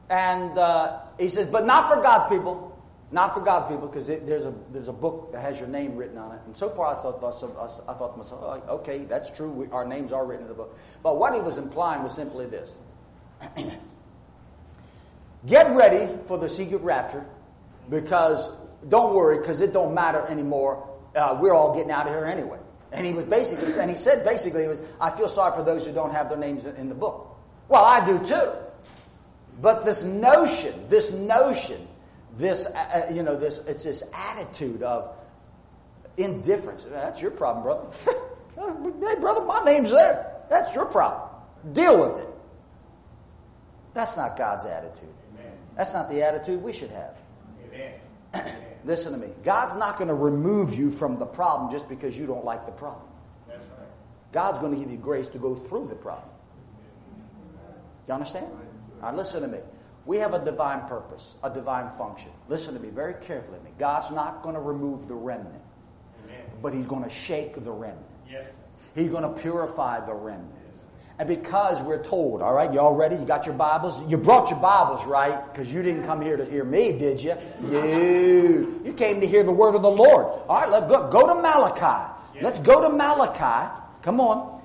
[0.09, 2.68] And uh, he says, But not for God's people.
[3.11, 6.17] Not for God's people, because there's a there's a book that has your name written
[6.19, 6.41] on it.
[6.45, 9.49] And so far, I thought I thought to myself, oh, okay, that's true.
[9.49, 10.77] We, our names are written in the book.
[11.01, 12.77] But what he was implying was simply this:
[15.47, 17.25] Get ready for the secret rapture,
[17.89, 18.47] because
[18.87, 20.87] don't worry, because it don't matter anymore.
[21.15, 22.59] Uh, we're all getting out of here anyway.
[22.91, 25.85] And he was basically, and he said basically, it was, I feel sorry for those
[25.85, 27.37] who don't have their names in the book.
[27.67, 28.51] Well, I do too.
[29.61, 31.87] But this notion, this notion
[32.37, 35.15] this, uh, you know, this, it's this attitude of
[36.17, 36.85] indifference.
[36.89, 37.89] That's your problem, brother.
[38.55, 40.35] hey, brother, my name's there.
[40.49, 41.29] That's your problem.
[41.73, 42.29] Deal with it.
[43.93, 45.09] That's not God's attitude.
[45.33, 45.51] Amen.
[45.75, 47.17] That's not the attitude we should have.
[47.67, 47.93] Amen.
[48.33, 48.55] Amen.
[48.85, 49.33] Listen to me.
[49.43, 52.71] God's not going to remove you from the problem just because you don't like the
[52.71, 53.05] problem.
[53.47, 53.87] That's right.
[54.31, 56.29] God's going to give you grace to go through the problem.
[58.07, 58.47] You understand?
[59.01, 59.59] Now listen to me.
[60.09, 62.31] We have a divine purpose, a divine function.
[62.47, 63.59] Listen to me very carefully.
[63.63, 63.69] Me.
[63.77, 65.61] God's not going to remove the remnant,
[66.23, 66.41] Amen.
[66.63, 68.07] but He's going to shake the remnant.
[68.27, 68.59] Yes.
[68.95, 70.49] He's going to purify the remnant.
[71.19, 73.17] And because we're told, all right, y'all ready?
[73.17, 73.99] You got your Bibles?
[74.09, 75.45] You brought your Bibles, right?
[75.53, 77.35] Because you didn't come here to hear me, did you?
[77.69, 78.81] You.
[78.83, 80.25] You came to hear the word of the Lord.
[80.25, 82.11] All right, let's go, go to Malachi.
[82.41, 83.79] Let's go to Malachi.
[84.01, 84.59] Come on.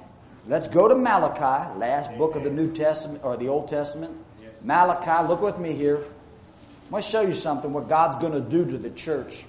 [0.47, 4.24] Let's go to Malachi, last book of the New Testament or the Old Testament.
[4.65, 5.99] Malachi, look with me here.
[5.99, 9.45] I want to show you something what God's going to do to the church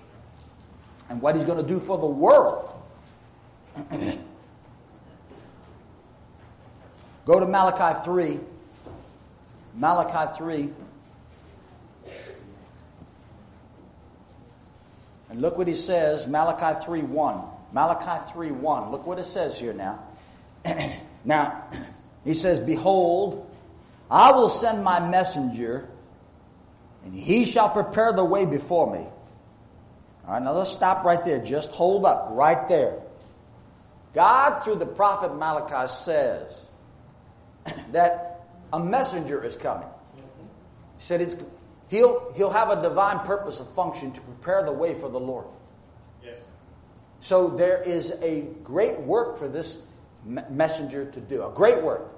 [1.09, 2.69] and what He's going to do for the world.
[7.25, 8.39] Go to Malachi 3.
[9.73, 10.69] Malachi 3.
[15.29, 17.41] And look what he says, Malachi 3 1.
[17.73, 18.91] Malachi 3 1.
[18.91, 20.03] Look what it says here now.
[21.25, 21.63] now,
[22.23, 23.49] he says, Behold,
[24.09, 25.89] I will send my messenger,
[27.03, 29.07] and he shall prepare the way before me.
[30.27, 31.39] All right, now let's stop right there.
[31.39, 32.99] Just hold up right there.
[34.13, 36.67] God, through the prophet Malachi, says
[37.91, 39.87] that a messenger is coming.
[40.15, 40.21] He
[40.97, 41.21] said
[41.89, 45.45] he'll, he'll have a divine purpose of function to prepare the way for the Lord.
[46.23, 46.47] Yes.
[47.19, 49.79] So there is a great work for this
[50.23, 52.14] messenger to do, a great work.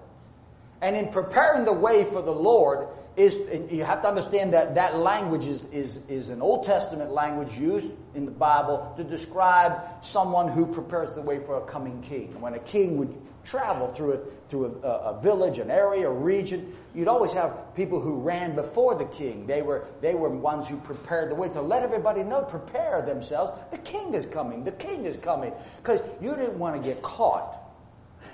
[0.82, 3.36] And in preparing the way for the Lord, is
[3.72, 7.90] you have to understand that that language is, is, is an Old Testament language used
[8.14, 12.40] in the Bible to describe someone who prepares the way for a coming king.
[12.40, 14.20] When a king would travel through a,
[14.50, 18.94] through a, a, village, an area, a region, you'd always have people who ran before
[18.94, 19.48] the king.
[19.48, 23.52] They were, they were ones who prepared the way to let everybody know, prepare themselves.
[23.72, 24.64] The king is coming.
[24.64, 25.54] The king is coming.
[25.78, 27.64] Because you didn't want to get caught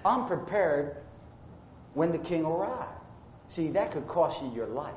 [0.05, 0.97] unprepared
[1.93, 2.89] when the king arrived.
[3.47, 4.93] See, that could cost you your life.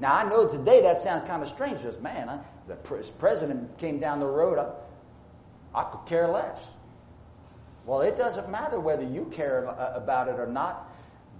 [0.00, 1.78] Now, I know today that sounds kind of strange.
[1.78, 2.76] Because, man, I, the
[3.18, 4.58] president came down the road.
[4.58, 6.74] I, I could care less.
[7.86, 10.90] Well, it doesn't matter whether you care about it or not.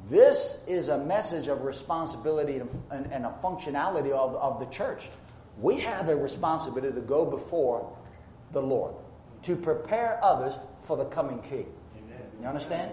[0.08, 2.58] This is a message of responsibility
[2.90, 5.08] and, and, a functionality of, of the church.
[5.58, 7.90] We have a responsibility to go before
[8.52, 8.94] the Lord,
[9.44, 11.66] to prepare others for the coming king.
[12.42, 12.92] You understand?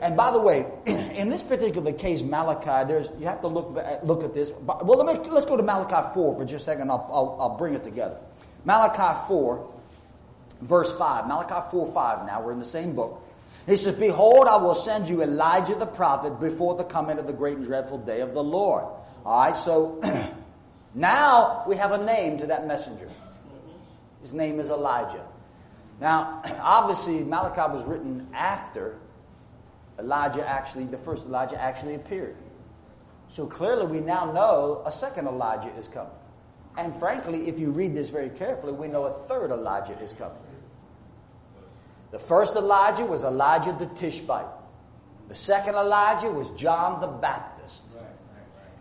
[0.00, 4.24] And by the way, in this particular case, Malachi, there's you have to look look
[4.24, 4.50] at this.
[4.62, 6.90] Well, let me, let's go to Malachi four for just a second.
[6.90, 8.18] I'll, I'll, I'll bring it together.
[8.64, 9.70] Malachi four,
[10.60, 11.26] verse 5.
[11.26, 12.42] Malachi 4 5 now.
[12.42, 13.22] We're in the same book.
[13.66, 17.32] He says, Behold, I will send you Elijah the prophet before the coming of the
[17.32, 18.84] great and dreadful day of the Lord.
[19.24, 20.00] All right, so
[20.94, 23.08] now we have a name to that messenger.
[24.20, 25.24] His name is Elijah.
[26.00, 28.98] Now, obviously, Malachi was written after
[30.00, 32.36] Elijah actually, the first Elijah actually appeared.
[33.28, 36.10] So clearly, we now know a second Elijah is coming.
[36.76, 40.36] And frankly, if you read this very carefully, we know a third Elijah is coming.
[42.10, 44.46] The first Elijah was Elijah the Tishbite.
[45.28, 47.59] The second Elijah was John the Baptist.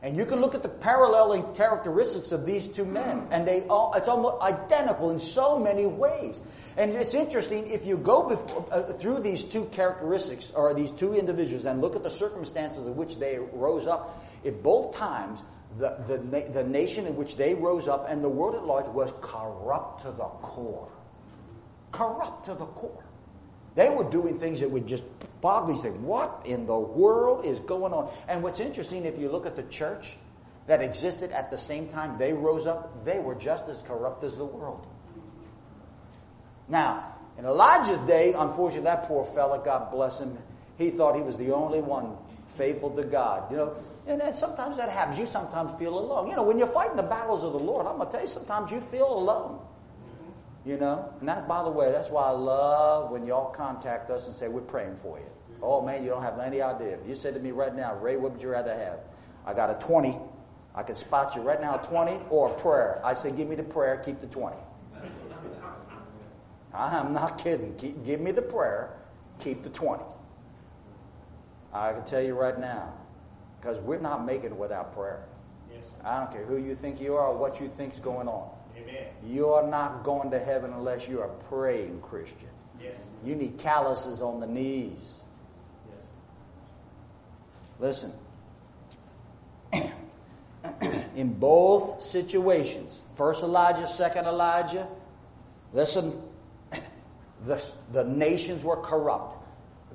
[0.01, 3.93] And you can look at the paralleling characteristics of these two men, and they all,
[3.95, 6.39] it's almost identical in so many ways.
[6.77, 11.15] And it's interesting if you go before, uh, through these two characteristics or these two
[11.15, 14.25] individuals and look at the circumstances in which they rose up.
[14.45, 15.43] At both times,
[15.77, 19.13] the, the, the nation in which they rose up and the world at large was
[19.19, 20.87] corrupt to the core.
[21.91, 23.03] Corrupt to the core.
[23.79, 25.03] They were doing things that would just
[25.39, 25.81] boggle you.
[25.81, 28.11] Say, what in the world is going on?
[28.27, 30.17] And what's interesting, if you look at the church
[30.67, 34.35] that existed at the same time they rose up, they were just as corrupt as
[34.35, 34.85] the world.
[36.67, 40.37] Now, in Elijah's day, unfortunately, that poor fella, God bless him,
[40.77, 42.17] he thought he was the only one
[42.47, 43.49] faithful to God.
[43.49, 43.75] You know,
[44.07, 45.17] and sometimes that happens.
[45.17, 46.27] You sometimes feel alone.
[46.27, 48.27] You know, when you're fighting the battles of the Lord, I'm going to tell you,
[48.27, 49.61] sometimes you feel alone.
[50.65, 51.13] You know?
[51.19, 54.47] And that, by the way, that's why I love when y'all contact us and say,
[54.47, 55.25] we're praying for you.
[55.61, 56.97] Oh, man, you don't have any idea.
[56.97, 58.99] If you said to me right now, Ray, what would you rather have?
[59.45, 60.17] I got a 20.
[60.75, 63.01] I can spot you right now, a 20 or a prayer.
[63.03, 64.55] I say, give me the prayer, keep the 20.
[66.73, 67.75] I'm not kidding.
[67.75, 68.97] Keep, give me the prayer,
[69.39, 70.03] keep the 20.
[71.73, 72.93] I can tell you right now,
[73.59, 75.25] because we're not making it without prayer.
[75.73, 75.95] Yes.
[76.03, 78.49] I don't care who you think you are or what you think's going on.
[78.81, 79.05] Amen.
[79.25, 82.49] You are not going to heaven unless you are a praying Christian.
[82.81, 83.05] Yes.
[83.23, 85.21] You need calluses on the knees.
[85.89, 86.03] Yes.
[87.79, 88.13] Listen.
[91.15, 94.87] In both situations, first Elijah, second Elijah,
[95.73, 96.21] listen,
[97.45, 99.37] the, the nations were corrupt.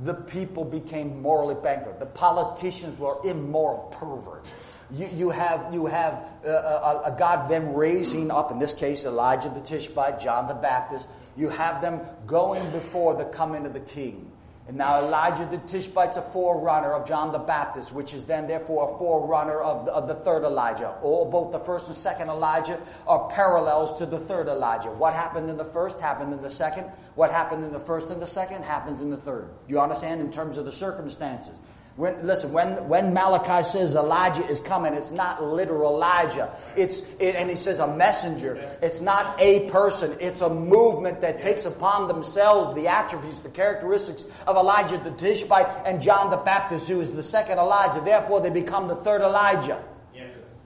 [0.04, 2.00] The people became morally bankrupt.
[2.00, 4.52] The politicians were immoral perverts.
[4.94, 9.04] You, you have, you have uh, a, a, God then raising up, in this case,
[9.04, 11.08] Elijah the Tishbite, John the Baptist.
[11.36, 14.30] You have them going before the coming of the king.
[14.66, 18.94] And now Elijah the Tishbite's a forerunner of John the Baptist, which is then therefore
[18.94, 20.96] a forerunner of the, of the third Elijah.
[21.02, 24.90] All both the first and second Elijah are parallels to the third Elijah.
[24.90, 26.84] What happened in the first happened in the second.
[27.14, 29.50] What happened in the first and the second happens in the third.
[29.68, 31.60] You understand in terms of the circumstances.
[31.96, 36.50] When, listen, when, when Malachi says Elijah is coming, it's not literal Elijah.
[36.76, 38.68] It's, it, and he says a messenger.
[38.82, 40.16] It's not a person.
[40.18, 45.68] It's a movement that takes upon themselves the attributes, the characteristics of Elijah the Tishbite
[45.86, 48.00] and John the Baptist, who is the second Elijah.
[48.04, 49.80] Therefore, they become the third Elijah.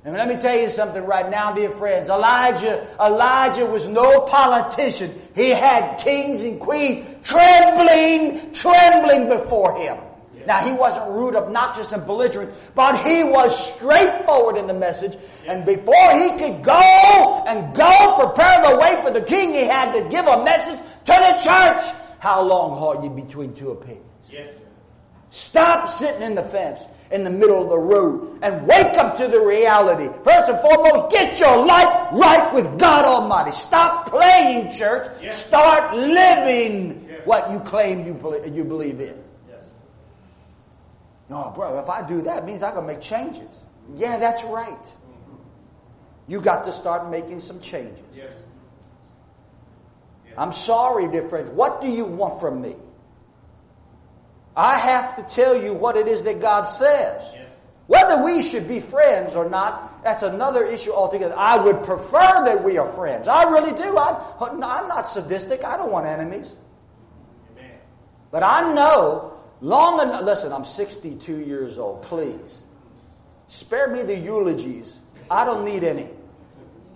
[0.05, 2.09] And let me tell you something right now, dear friends.
[2.09, 5.13] Elijah, Elijah was no politician.
[5.35, 9.99] He had kings and queens trembling, trembling before him.
[10.49, 15.15] Now he wasn't rude, obnoxious, and belligerent, but he was straightforward in the message.
[15.47, 19.93] And before he could go and go prepare the way for the king, he had
[19.93, 21.85] to give a message to the church.
[22.21, 24.07] How long halt you between two opinions?
[24.31, 24.55] Yes.
[24.55, 24.63] sir.
[25.29, 26.81] Stop sitting in the fence
[27.11, 30.09] in the middle of the road and wake up to the reality.
[30.25, 33.51] First and foremost, get your life right with God Almighty.
[33.51, 35.09] Stop playing church.
[35.23, 35.45] Yes.
[35.45, 37.27] Start living Yes.
[37.27, 38.15] what you claim you
[38.51, 39.28] you believe in.
[41.29, 41.31] Yes.
[41.31, 43.65] No, bro, if I do that, it means I can make changes.
[43.95, 44.97] Yeah, that's right.
[46.27, 48.05] You got to start making some changes.
[48.15, 48.35] Yes.
[50.37, 51.51] I'm sorry, dear friends.
[51.51, 52.77] What do you want from me?
[54.57, 57.25] I have to tell you what it is that God says.
[57.35, 57.61] Yes.
[57.87, 61.35] Whether we should be friends or not, that's another issue altogether.
[61.37, 63.27] I would prefer that we are friends.
[63.27, 63.97] I really do.
[63.97, 65.65] I'm, I'm not sadistic.
[65.65, 66.57] I don't want enemies.
[67.57, 67.73] Amen.
[68.31, 70.25] But I know long enough.
[70.25, 72.03] Listen, I'm 62 years old.
[72.03, 72.63] Please.
[73.49, 74.99] Spare me the eulogies.
[75.31, 76.11] I don't need any.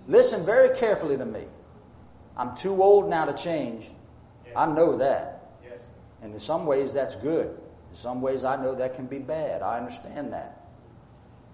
[0.07, 1.43] Listen very carefully to me.
[2.37, 3.89] I'm too old now to change.
[4.55, 5.51] I know that.
[5.63, 5.79] Yes.
[6.21, 7.47] And in some ways, that's good.
[7.91, 9.61] In some ways, I know that can be bad.
[9.61, 10.65] I understand that.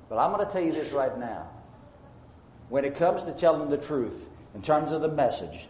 [0.10, 1.50] But I'm going to tell you this right now.
[2.70, 5.68] When it comes to telling the truth, in terms of the message.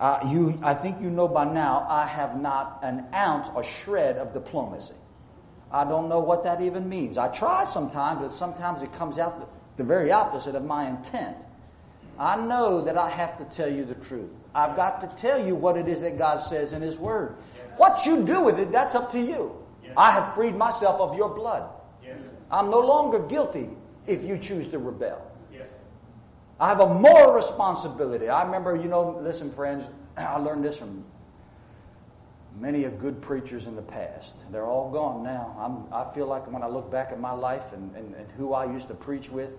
[0.00, 4.16] Uh, you, I think you know by now, I have not an ounce or shred
[4.16, 4.94] of diplomacy.
[5.70, 7.18] I don't know what that even means.
[7.18, 11.36] I try sometimes, but sometimes it comes out the very opposite of my intent.
[12.18, 14.30] I know that I have to tell you the truth.
[14.54, 17.36] I've got to tell you what it is that God says in His Word.
[17.56, 17.78] Yes.
[17.78, 19.54] What you do with it, that's up to you.
[19.84, 19.92] Yes.
[19.98, 21.70] I have freed myself of your blood.
[22.02, 22.18] Yes.
[22.50, 23.68] I'm no longer guilty
[24.06, 25.29] if you choose to rebel.
[26.60, 28.28] I have a moral responsibility.
[28.28, 31.04] I remember, you know, listen, friends, I learned this from
[32.58, 34.36] many of good preachers in the past.
[34.52, 35.56] They're all gone now.
[35.58, 38.52] I'm, I feel like when I look back at my life and, and, and who
[38.52, 39.50] I used to preach with,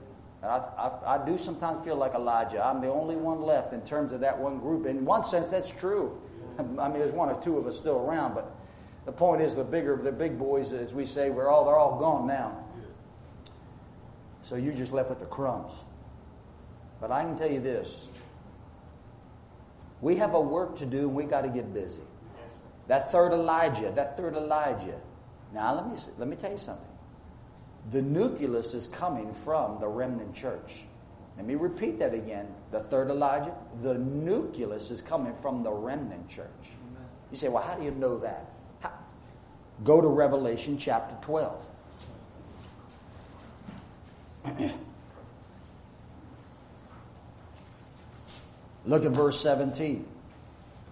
[0.44, 2.64] I, I, I do sometimes feel like Elijah.
[2.64, 4.86] I'm the only one left in terms of that one group.
[4.86, 6.22] In one sense, that's true.
[6.60, 8.56] I mean, there's one or two of us still around, but
[9.06, 12.00] the point is, the bigger, the big boys, as we say, we're all they're all
[12.00, 12.64] gone now.
[14.44, 15.72] So you're just left with the crumbs.
[17.02, 18.06] But I can tell you this:
[20.00, 22.02] we have a work to do, and we got to get busy.
[22.44, 22.60] Yes.
[22.88, 25.02] That third Elijah, that third Elijah.
[25.54, 26.86] Now let me let me tell you something.
[27.92, 30.84] The nucleus is coming from the remnant church.
[31.38, 32.48] Let me repeat that again.
[32.72, 36.48] The third Elijah, the nucleus is coming from the remnant church.
[37.32, 38.52] You say, well, how do you know that?
[38.82, 38.92] How?
[39.84, 41.66] Go to Revelation chapter 12.
[48.86, 50.06] Look at verse 17.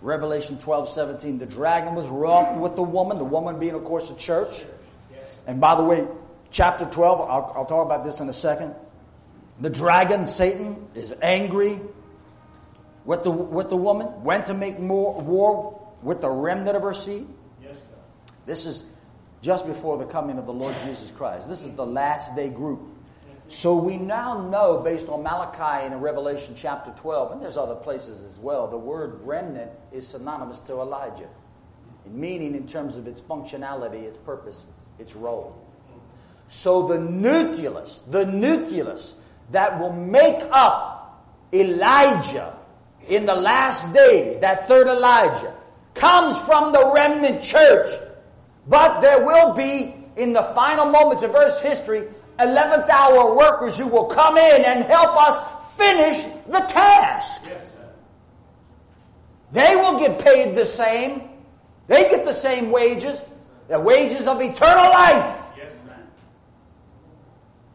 [0.02, 1.40] Revelation 12, 17.
[1.40, 4.66] The dragon was wroth with the woman, the woman being, of course, the church.
[5.46, 6.08] And by the way,
[6.52, 8.76] chapter 12, I'll, I'll talk about this in a second.
[9.60, 11.82] The dragon, Satan, is angry
[13.04, 16.94] with the, with the woman, went to make more war with the remnant of her
[16.94, 17.28] seed.
[17.62, 17.96] Yes, sir.
[18.46, 18.86] This is
[19.42, 21.50] just before the coming of the Lord Jesus Christ.
[21.50, 22.82] This is the last day group.
[23.50, 28.24] So we now know, based on Malachi and Revelation chapter 12, and there's other places
[28.24, 31.28] as well, the word remnant is synonymous to Elijah.
[32.06, 34.68] In meaning, in terms of its functionality, its purpose,
[35.00, 35.60] its role.
[36.48, 39.16] So the nucleus, the nucleus
[39.52, 42.56] that will make up Elijah
[43.08, 45.56] in the last days, that third Elijah,
[45.96, 47.92] comes from the remnant church.
[48.68, 52.08] But there will be, in the final moments of Earth's history,
[52.40, 57.44] 11th hour workers who will come in and help us finish the task.
[57.46, 57.78] Yes.
[59.52, 61.30] They will get paid the same.
[61.88, 63.22] They get the same wages,
[63.68, 65.44] the wages of eternal life.
[65.58, 65.74] Yes.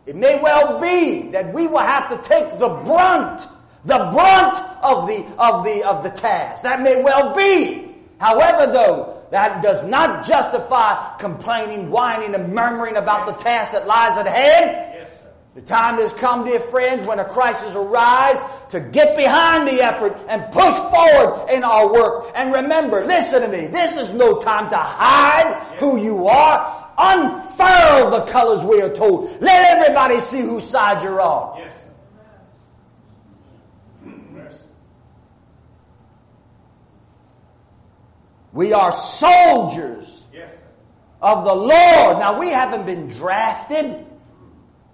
[0.07, 3.49] It may well be that we will have to take the brunt,
[3.85, 6.63] the brunt of the, of the, of the task.
[6.63, 7.97] That may well be.
[8.19, 14.17] However, though, That does not justify complaining, whining, and murmuring about the task that lies
[14.17, 14.71] at hand.
[14.95, 15.31] Yes, sir.
[15.55, 20.19] The time has come, dear friends, when a crisis arises to get behind the effort
[20.29, 22.33] and push forward in our work.
[22.35, 26.81] And remember, listen to me, this is no time to hide who you are.
[26.97, 29.41] Unfurl the colors we are told.
[29.41, 31.59] Let everybody see whose side you're on.
[31.59, 31.81] Yes, sir.
[34.33, 34.65] Mercy.
[38.55, 40.63] We are soldiers Yes,
[41.21, 42.19] of the Lord.
[42.19, 44.07] Now we haven't been drafted.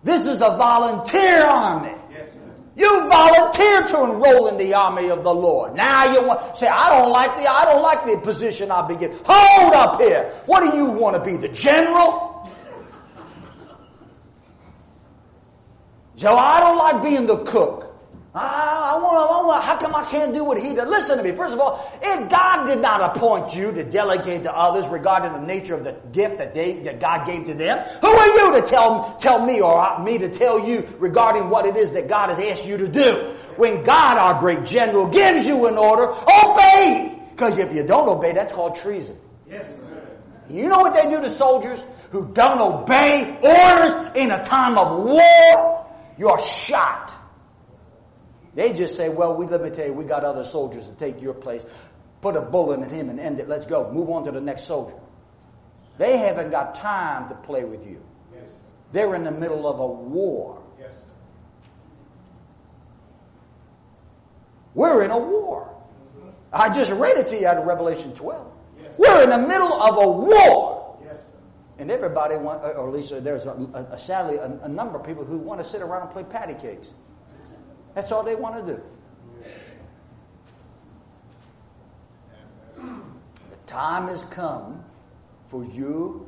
[0.03, 1.95] This is a volunteer army.
[2.11, 2.37] Yes.
[2.75, 5.75] You volunteer to enroll in the army of the Lord.
[5.75, 8.97] Now you want say, I don't like the I don't like the position I'll be
[8.97, 9.19] given.
[9.27, 10.33] Hold up here.
[10.47, 11.37] What do you want to be?
[11.37, 12.51] The general?
[16.17, 17.90] Joe, I don't like being the cook.
[18.33, 20.87] I, I want, how come I can't do what he did?
[20.87, 21.33] Listen to me.
[21.33, 25.41] First of all, if God did not appoint you to delegate to others regarding the
[25.41, 28.69] nature of the gift that they, that God gave to them, who are you to
[28.69, 32.39] tell, tell me or me to tell you regarding what it is that God has
[32.39, 33.35] asked you to do?
[33.57, 37.21] When God, our great general, gives you an order, obey!
[37.31, 39.17] Because if you don't obey, that's called treason.
[39.49, 40.09] Yes, sir.
[40.49, 45.05] You know what they do to soldiers who don't obey orders in a time of
[45.05, 45.87] war?
[46.17, 47.17] You're shot.
[48.55, 51.21] They just say, well, we let me tell you, we got other soldiers to take
[51.23, 51.65] your place.
[52.21, 53.49] Put a bullet in him and end it.
[53.49, 53.91] Let's go.
[53.93, 54.97] Move on to the next soldier.
[55.99, 58.03] They haven't got time to play with you.
[58.35, 58.49] Yes.
[58.93, 60.63] They're in the middle of a war.
[60.79, 61.05] Yes.
[64.75, 65.75] We're in a war.
[66.53, 68.53] I just read it to you out of Revelation 12.
[68.83, 68.99] Yes.
[68.99, 70.99] We're in the middle of a war.
[71.05, 71.31] Yes.
[71.79, 73.53] And everybody want, or at least uh, there's a,
[73.93, 76.55] a, sadly a, a number of people who want to sit around and play patty
[76.55, 76.93] cakes.
[77.95, 78.83] That's all they want to do.
[83.51, 84.85] The time has come
[85.47, 86.27] for you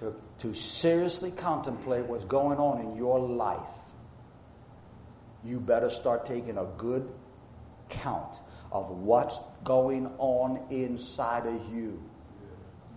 [0.00, 3.60] to, to seriously contemplate what's going on in your life.
[5.44, 7.08] You better start taking a good
[7.88, 8.40] count
[8.72, 12.02] of what's going on inside of you.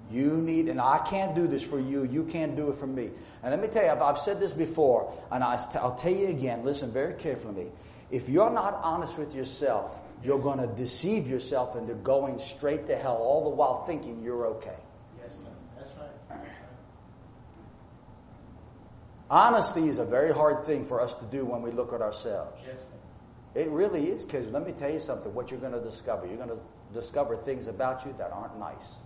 [0.09, 2.03] You need, and I can't do this for you.
[2.03, 3.11] You can't do it for me.
[3.43, 6.27] And let me tell you, I've, I've said this before, and I, will tell you
[6.27, 6.65] again.
[6.65, 7.67] Listen very carefully.
[8.09, 12.95] If you're not honest with yourself, you're going to deceive yourself into going straight to
[12.95, 14.77] hell, all the while thinking you're okay.
[15.21, 15.45] Yes, sir.
[15.77, 16.09] That's right.
[16.27, 16.49] That's right.
[19.29, 22.63] Honesty is a very hard thing for us to do when we look at ourselves.
[22.67, 22.93] Yes, sir.
[23.59, 25.33] It really is, because let me tell you something.
[25.33, 26.59] What you're going to discover, you're going to
[26.93, 28.97] discover things about you that aren't nice.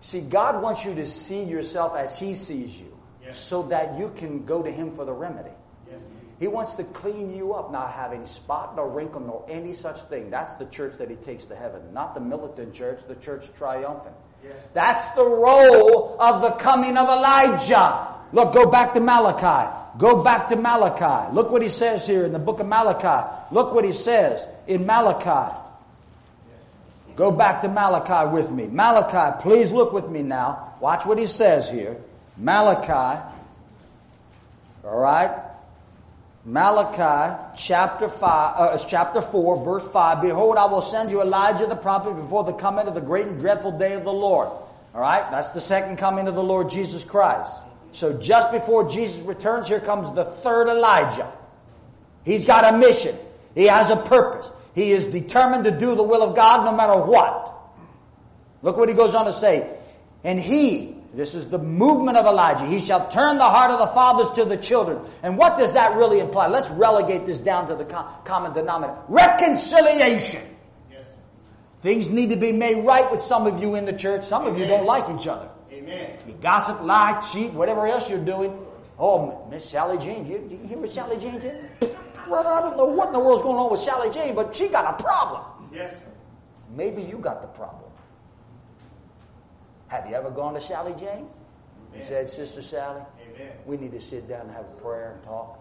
[0.00, 3.36] See, God wants you to see yourself as He sees you, Yes.
[3.38, 5.50] so that you can go to Him for the remedy.
[5.90, 6.00] Yes.
[6.38, 10.00] He wants to clean you up, not have any spot, no wrinkle, nor any such
[10.02, 10.30] thing.
[10.30, 14.14] That's the church that He takes to heaven, not the militant church, the church triumphant.
[14.44, 14.54] Yes.
[14.72, 18.14] That's the role of the coming of Elijah.
[18.32, 19.74] Look, go back to Malachi.
[19.98, 21.34] Go back to Malachi.
[21.34, 23.26] Look what he says here in the book of Malachi.
[23.50, 25.56] Look what he says in Malachi.
[27.18, 28.68] Go back to Malachi with me.
[28.68, 30.74] Malachi, please look with me now.
[30.78, 31.96] Watch what he says here.
[32.36, 33.20] Malachi.
[34.84, 35.36] All right.
[36.44, 40.22] Malachi chapter five, uh, chapter four, verse five.
[40.22, 43.40] Behold, I will send you Elijah the prophet before the coming of the great and
[43.40, 44.46] dreadful day of the Lord.
[44.46, 47.52] All right, that's the second coming of the Lord Jesus Christ.
[47.90, 51.32] So just before Jesus returns, here comes the third Elijah.
[52.24, 53.16] He's got a mission.
[53.56, 54.52] He has a purpose.
[54.78, 57.52] He is determined to do the will of God no matter what.
[58.62, 59.76] Look what he goes on to say.
[60.22, 63.88] And he, this is the movement of Elijah, he shall turn the heart of the
[63.88, 65.00] fathers to the children.
[65.24, 66.46] And what does that really imply?
[66.46, 67.86] Let's relegate this down to the
[68.24, 69.00] common denominator.
[69.08, 70.42] Reconciliation.
[70.92, 71.08] Yes.
[71.82, 74.26] Things need to be made right with some of you in the church.
[74.26, 75.48] Some of you don't like each other.
[75.72, 76.18] Amen.
[76.24, 78.56] You gossip, lie, cheat, whatever else you're doing.
[78.98, 81.70] Oh, Miss Sally Jane, you, you hear what Sally Jane did?
[82.26, 84.68] Brother, I don't know what in the world's going on with Sally Jane, but she
[84.68, 85.42] got a problem.
[85.72, 86.10] Yes, sir.
[86.74, 87.90] Maybe you got the problem.
[89.86, 91.28] Have you ever gone to Sally Jane
[91.94, 92.06] Amen.
[92.06, 93.00] said, Sister Sally,
[93.34, 93.52] Amen.
[93.64, 95.58] we need to sit down and have a prayer and talk?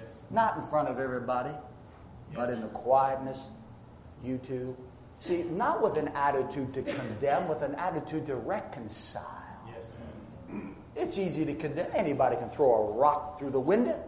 [0.00, 0.10] Yes.
[0.30, 1.54] Not in front of everybody,
[2.34, 3.50] but in the quietness,
[4.24, 4.76] you two.
[5.20, 9.39] See, not with an attitude to condemn, with an attitude to reconcile.
[10.96, 11.90] It's easy to condemn.
[11.94, 14.02] Anybody can throw a rock through the window.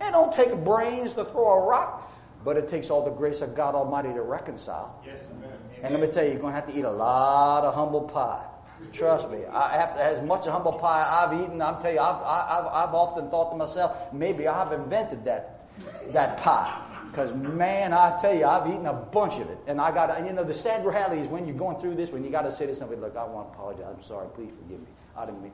[0.00, 2.12] It don't take brains to throw a rock,
[2.44, 5.00] but it takes all the grace of God Almighty to reconcile.
[5.06, 5.34] Yes, sir.
[5.82, 8.02] And let me tell you, you're going to have to eat a lot of humble
[8.02, 8.44] pie.
[8.92, 9.44] Trust me.
[9.44, 12.94] I have to, as much humble pie I've eaten, I'm telling you, I've, I've, I've
[12.94, 15.68] often thought to myself, maybe I've invented that,
[16.12, 16.80] that pie.
[17.10, 19.58] Because, man, I tell you, I've eaten a bunch of it.
[19.66, 22.24] And I got, you know, the sad reality is when you're going through this, when
[22.24, 23.86] you got to say to somebody, look, I want to apologize.
[23.96, 24.26] I'm sorry.
[24.34, 24.86] Please forgive me.
[25.16, 25.52] I didn't mean,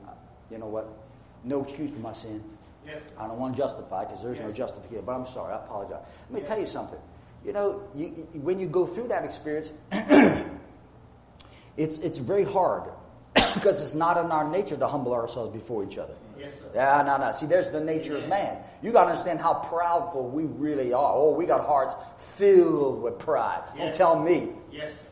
[0.49, 0.87] you know what?
[1.43, 2.43] No excuse for my sin.
[2.85, 3.11] Yes.
[3.19, 5.53] I don't want to justify because there's no justification, but I'm sorry.
[5.53, 6.03] I apologize.
[6.29, 6.49] Let me Yes.
[6.49, 6.99] tell you something.
[7.45, 9.71] You know, you, you- when you go through that experience,
[11.77, 12.83] it's, it's very hard
[13.33, 16.13] because it's not in our nature to humble ourselves before each other.
[16.39, 16.71] Yes, sir.
[16.73, 17.31] Yeah, no, no.
[17.33, 18.57] See, there's the nature of man.
[18.81, 21.13] You got to understand how proudful we really are.
[21.15, 23.61] Oh, we got hearts filled with pride.
[23.77, 24.49] Don't tell me.
[24.71, 25.03] Yes.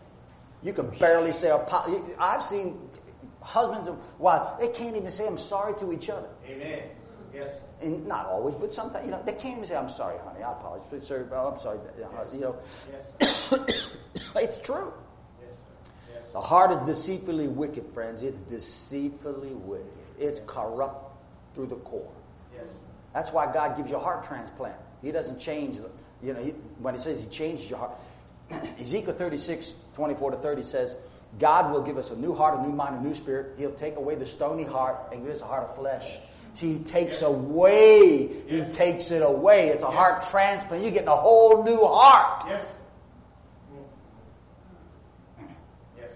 [0.64, 2.80] You can barely say, apo- I've seen
[3.42, 6.28] husbands and wives, they can't even say I'm sorry to each other.
[6.48, 6.82] Amen.
[7.34, 7.62] Yes.
[7.82, 10.52] And not always, but sometimes, you know, they can't even say, I'm sorry, honey, I
[10.52, 10.88] apologize.
[10.90, 11.78] But, sir, oh, I'm sorry.
[12.04, 12.56] uh, You know,
[12.92, 13.54] Yes.
[14.36, 14.92] it's true.
[15.46, 15.58] Yes.
[16.14, 16.32] Yes.
[16.32, 18.24] The heart is deceitfully wicked, friends.
[18.24, 19.86] It's deceitfully wicked.
[20.18, 21.16] It's corrupt
[21.54, 22.12] through the core.
[22.56, 22.68] Yes.
[23.14, 24.76] That's why God gives you a heart transplant.
[25.04, 25.90] He doesn't change, the,
[26.24, 27.92] you know, he, when He says He changes your heart.
[28.80, 30.96] Ezekiel 36, 24 to 30 says,
[31.38, 33.54] God will give us a new heart, a new mind, a new spirit.
[33.58, 36.20] He'll take away the stony heart and give us a heart of flesh.
[36.54, 37.30] See, He takes Yes.
[37.30, 38.68] away, Yes.
[38.70, 39.68] He takes it away.
[39.70, 39.96] It's a Yes.
[39.96, 40.82] heart transplant.
[40.82, 42.46] You're getting a whole new heart.
[42.48, 42.80] Yes.
[45.98, 46.14] Yes.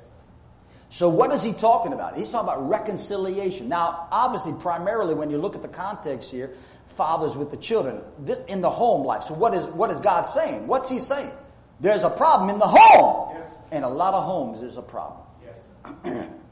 [0.90, 2.16] So what is he talking about?
[2.18, 3.70] He's talking about reconciliation.
[3.70, 6.56] Now, obviously, primarily when you look at the context here,
[6.88, 9.24] fathers with the children, this in the home life.
[9.24, 10.68] So what is what is God saying?
[10.68, 11.32] What's he saying?
[11.80, 13.23] There's a problem in the home.
[13.44, 13.62] Yes.
[13.72, 15.22] In a lot of homes is a problem.
[15.44, 16.28] Yes.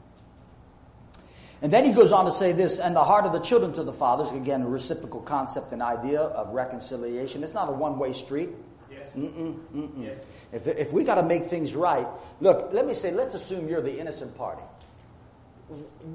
[1.62, 3.84] And then he goes on to say this, and the heart of the children to
[3.84, 7.44] the fathers, again, a reciprocal concept and idea of reconciliation.
[7.44, 8.48] It's not a one-way street.
[8.90, 9.14] Yes.
[9.14, 10.04] Mm-mm, mm-mm.
[10.04, 10.26] Yes.
[10.52, 12.06] If, if we got to make things right,
[12.40, 14.64] look, let me say, let's assume you're the innocent party.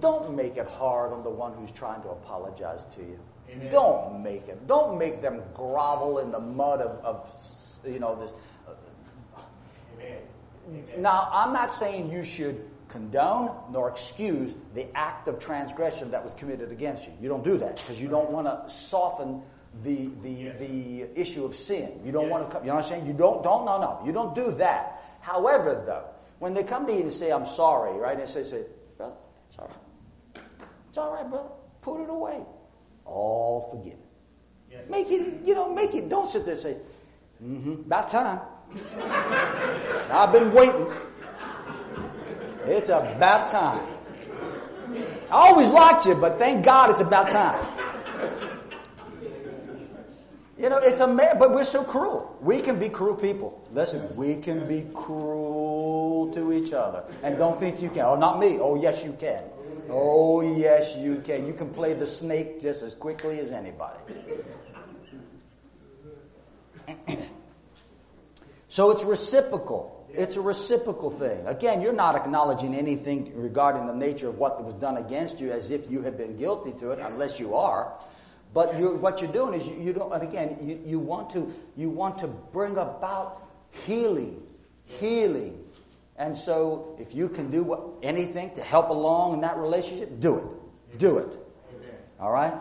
[0.02, 3.20] Don't make it hard on the one who's trying to apologize to you.
[3.50, 3.72] Amen.
[3.72, 4.68] Don't make it.
[4.68, 7.26] Don't make them grovel in the mud of, of
[7.86, 8.34] you know, this.
[8.68, 9.40] Uh,
[9.96, 10.18] Amen.
[10.98, 16.34] Now, I'm not saying you should condone nor excuse the act of transgression that was
[16.34, 17.14] committed against you.
[17.22, 19.42] You don't do that because you don't want to soften
[19.84, 20.60] the the Yes.
[20.60, 22.00] the issue of sin.
[22.04, 22.32] You don't Yes.
[22.32, 22.52] want to.
[22.54, 23.06] Come you know what I'm saying?
[23.06, 24.00] You don't don't no no.
[24.06, 25.02] You don't do that.
[25.20, 26.06] However, though,
[26.40, 28.14] when they come to you and say, "I'm sorry," right?
[28.14, 28.64] And they say, "Say,
[28.98, 29.16] brother,
[29.50, 30.44] it's all right.
[30.90, 31.50] It's all right, brother.
[31.82, 32.44] Put it away.
[33.06, 34.00] All forgiven.
[34.72, 34.90] Yes.
[34.90, 35.46] Make it.
[35.46, 36.10] You know, make it.
[36.10, 36.78] Don't sit there and say,
[37.44, 38.40] mm-hmm, "About time."
[40.12, 40.88] I've been waiting.
[42.66, 43.86] It's about time.
[45.30, 47.66] I always liked you, but thank God it's about time.
[50.58, 52.36] You know, it's a man, but we're so cruel.
[52.42, 53.64] We can be cruel people.
[53.72, 57.04] Listen, we can be cruel to each other.
[57.22, 58.06] And don't think you can.
[58.06, 58.58] Oh, not me.
[58.60, 59.44] Oh, yes, you can.
[59.90, 61.46] Oh, yes, you can.
[61.46, 64.00] You can play the snake just as quickly as anybody.
[68.68, 69.94] So it's reciprocal.
[70.10, 71.46] It's a reciprocal thing.
[71.46, 75.70] Again, you're not acknowledging anything regarding the nature of what was done against you as
[75.70, 77.94] if you had been guilty to it, unless you are.
[78.54, 78.82] But Yes.
[78.82, 80.12] you, what you're doing is you, you don't.
[80.12, 83.44] And again, you, you want to you want to bring about
[83.86, 84.42] healing,
[84.86, 85.64] healing.
[86.18, 90.38] And so, if you can do what, anything to help along in that relationship, do
[90.38, 90.98] it.
[90.98, 91.28] Do it.
[91.28, 91.96] Amen.
[92.20, 92.54] All right?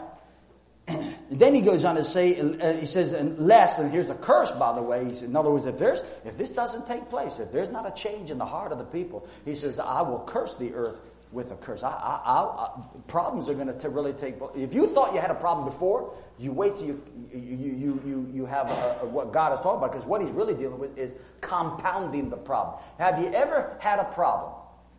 [1.28, 4.52] And then he goes on to say, uh, he says, unless, and here's the curse,
[4.52, 5.00] by the way.
[5.00, 8.30] In other words, if there's, if this doesn't take place, if there's not a change
[8.30, 11.00] in the heart of the people, he says, I will curse the earth
[11.32, 11.82] with a curse.
[11.82, 14.52] I, I, I, problems are going to really take place.
[14.54, 17.02] If you thought you had a problem before, you wait till you,
[17.34, 20.30] you, you, you, you have a, a, what God is talking about, because what he's
[20.30, 22.78] really dealing with is compounding the problem.
[22.98, 24.52] Have you ever had a problem?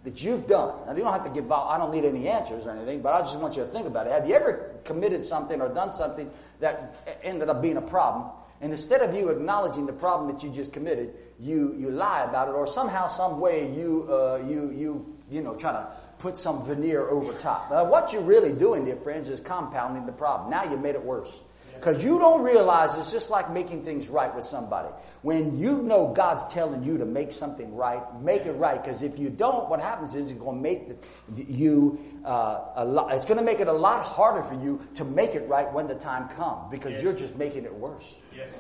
[0.07, 0.73] That you've done.
[0.85, 3.13] Now, you don't have to give out, I don't need any answers or anything, but
[3.13, 4.13] I just want you to think about it.
[4.13, 6.31] Have you ever committed something or done something
[6.61, 8.31] that ended up being a problem?
[8.61, 12.47] And instead of you acknowledging the problem that you just committed, you, you lie about
[12.47, 15.89] it, or somehow, some way, you, uh, you, you, you know, try to
[16.19, 17.69] put some veneer over top.
[17.69, 20.49] Now, what you're really doing, dear friends, is compounding the problem.
[20.49, 21.41] Now you made it worse.
[21.79, 24.89] Because you don't realize it's just like making things right with somebody.
[25.21, 28.81] When you know God's telling you to make something right, make it right.
[28.83, 30.97] Because if you don't, what happens is it's going to make the,
[31.43, 33.13] you uh, a lot.
[33.13, 35.87] It's going to make it a lot harder for you to make it right when
[35.87, 36.69] the time comes.
[36.71, 37.03] Because Yes.
[37.03, 38.21] you're just making it worse.
[38.35, 38.57] Yes.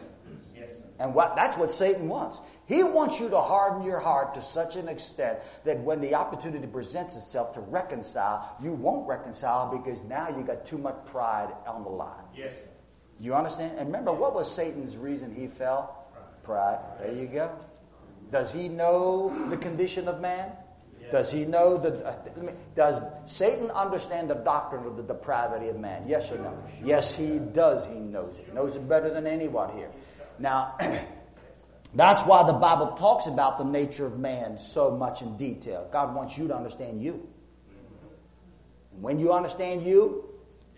[0.55, 0.77] Yes.
[0.99, 2.39] And what, that's what Satan wants.
[2.65, 6.67] He wants you to harden your heart to such an extent that when the opportunity
[6.67, 11.83] presents itself to reconcile, you won't reconcile because now you got too much pride on
[11.83, 12.25] the line.
[12.35, 12.67] Yes.
[13.19, 13.77] You understand?
[13.77, 16.05] And remember, what was Satan's reason he fell?
[16.43, 16.79] Pride.
[17.01, 17.51] There you go.
[18.31, 20.51] Does he know the condition of man?
[21.11, 22.05] Does he know the?
[22.05, 22.15] uh,
[22.75, 26.03] Does Satan understand the doctrine of the depravity of man?
[26.07, 26.57] Yes or no?
[26.83, 27.85] Yes, he does.
[27.85, 28.53] He knows it.
[28.53, 29.89] Knows it better than anyone here.
[30.37, 30.75] Now,
[31.95, 35.87] That's why the Bible talks about the nature of man so much in detail.
[35.91, 37.27] God wants you to understand you.
[38.93, 40.26] And when you understand you,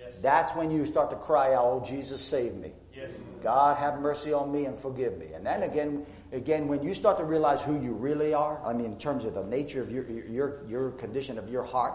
[0.10, 0.22] Yes.
[0.22, 3.20] that's when you start to cry out, "Oh Jesus, save me." Yes.
[3.42, 5.28] God have mercy on me and forgive me.
[5.34, 8.88] And then again, again, when you start to realize who you really are, I mean,
[8.88, 11.94] in terms of the nature of your your your condition of your heart,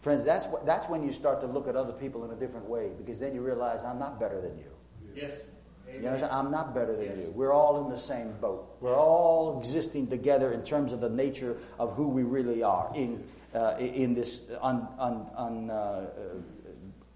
[0.00, 2.68] friends, that's what, that's when you start to look at other people in a different
[2.68, 4.70] way because then you realize I'm not better than you.
[5.14, 5.46] Yes.
[5.94, 7.18] You know, I'm not better than Yes.
[7.18, 7.32] you.
[7.32, 8.76] We're all in the same boat.
[8.80, 13.22] We're all existing together in terms of the nature of who we really are in
[13.54, 16.06] uh, in this un, un, un, uh,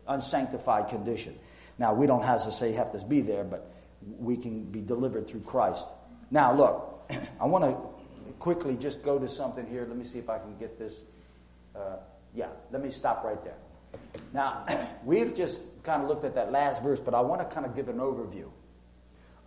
[0.09, 1.39] unsanctified condition.
[1.79, 3.71] Now, we don't have to say have to be there, but
[4.19, 5.87] we can be delivered through Christ.
[6.31, 9.85] Now, look, I want to quickly just go to something here.
[9.87, 11.03] Let me see if I can get this.
[11.75, 11.97] Uh,
[12.35, 13.57] yeah, let me stop right there.
[14.33, 14.65] Now,
[15.05, 17.75] we've just kind of looked at that last verse, but I want to kind of
[17.75, 18.51] give an overview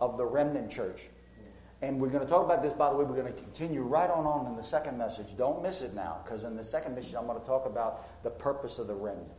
[0.00, 1.08] of the remnant church.
[1.82, 4.10] And we're going to talk about this, by the way, we're going to continue right
[4.10, 5.34] on on in the second message.
[5.38, 8.30] Don't miss it now, because in the second message, I'm going to talk about the
[8.30, 9.30] purpose of the remnant.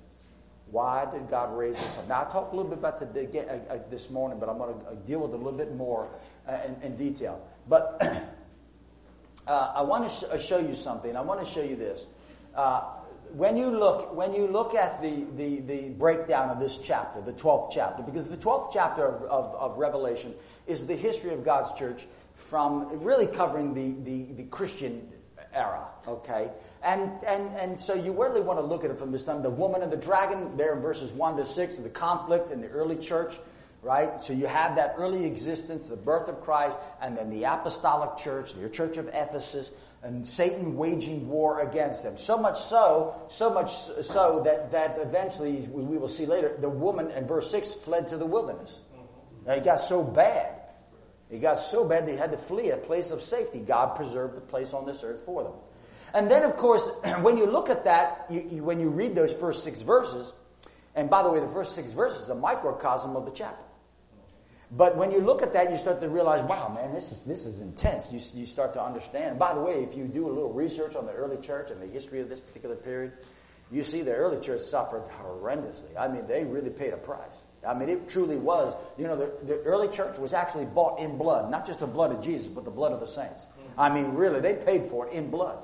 [0.71, 2.07] Why did God raise us up?
[2.07, 4.95] Now, I talked a little bit about uh, uh, this morning, but I'm going to
[5.05, 6.09] deal with it a little bit more
[6.47, 7.45] uh, in, in, detail.
[7.67, 8.01] But
[9.47, 11.15] uh, I want to sh- show you something.
[11.17, 12.05] I want to show you this.
[12.55, 12.83] Uh,
[13.33, 17.33] when you look, when you look at the, the, the, breakdown of this chapter, the
[17.33, 20.33] 12th chapter, because the 12th chapter of, of, of Revelation
[20.67, 22.05] is the history of God's church
[22.35, 25.07] from really covering the, the, the Christian
[25.53, 26.51] era, okay?
[26.83, 29.43] And, and, and so you really want to look at it from this time.
[29.43, 32.69] The woman and the dragon, there in verses 1 to 6, the conflict in the
[32.69, 33.37] early church,
[33.83, 34.21] right?
[34.21, 38.53] So you have that early existence, the birth of Christ, and then the apostolic church,
[38.53, 39.71] the church of Ephesus,
[40.03, 42.17] and Satan waging war against them.
[42.17, 47.11] So much so, so much so that, that eventually, we will see later, the woman
[47.11, 48.81] in verse 6 fled to the wilderness.
[49.45, 50.55] Now, it got so bad.
[51.29, 53.59] It got so bad they had to flee a place of safety.
[53.59, 55.53] God preserved the place on this earth for them.
[56.13, 56.89] And then, of course,
[57.21, 60.33] when you look at that, you, you, when you read those first six verses,
[60.95, 63.63] and by the way, the first six verses is a microcosm of the chapter.
[64.73, 67.45] But when you look at that, you start to realize, wow, man, this is, this
[67.45, 68.07] is intense.
[68.09, 69.37] You, you start to understand.
[69.37, 71.87] By the way, if you do a little research on the early church and the
[71.87, 73.11] history of this particular period,
[73.69, 75.97] you see the early church suffered horrendously.
[75.99, 77.35] I mean, they really paid a price.
[77.67, 81.17] I mean, it truly was, you know, the, the early church was actually bought in
[81.17, 83.47] blood, not just the blood of Jesus, but the blood of the saints.
[83.77, 85.59] I mean, really, they paid for it in blood.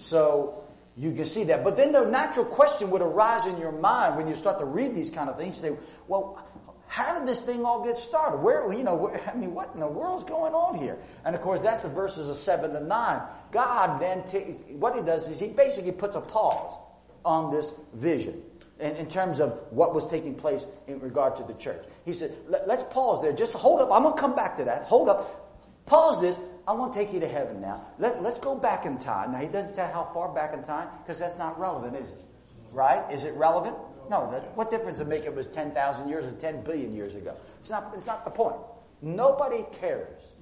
[0.00, 0.64] So,
[0.96, 1.64] you can see that.
[1.64, 4.94] But then the natural question would arise in your mind when you start to read
[4.94, 5.56] these kind of things.
[5.56, 5.76] You say,
[6.08, 6.44] well,
[6.88, 8.38] how did this thing all get started?
[8.38, 10.98] Where, you know, where, I mean, what in the world's going on here?
[11.24, 13.22] And of course, that's the verses of 7 to 9.
[13.52, 16.76] God then, t- what he does is he basically puts a pause
[17.24, 18.42] on this vision
[18.80, 21.84] in, in terms of what was taking place in regard to the church.
[22.04, 23.32] He said, Let, let's pause there.
[23.32, 23.90] Just hold up.
[23.92, 24.82] I'm going to come back to that.
[24.82, 25.86] Hold up.
[25.86, 26.38] Pause this.
[26.66, 27.84] I want to take you to heaven now.
[27.98, 29.32] Let, let's go back in time.
[29.32, 32.24] Now, he doesn't tell how far back in time because that's not relevant, is it?
[32.72, 33.02] Right?
[33.12, 33.76] Is it relevant?
[34.08, 34.30] No.
[34.30, 37.14] That, what difference does it make if it was 10,000 years or 10 billion years
[37.14, 37.34] ago?
[37.60, 38.56] It's not, it's not the point.
[39.02, 40.32] Nobody cares.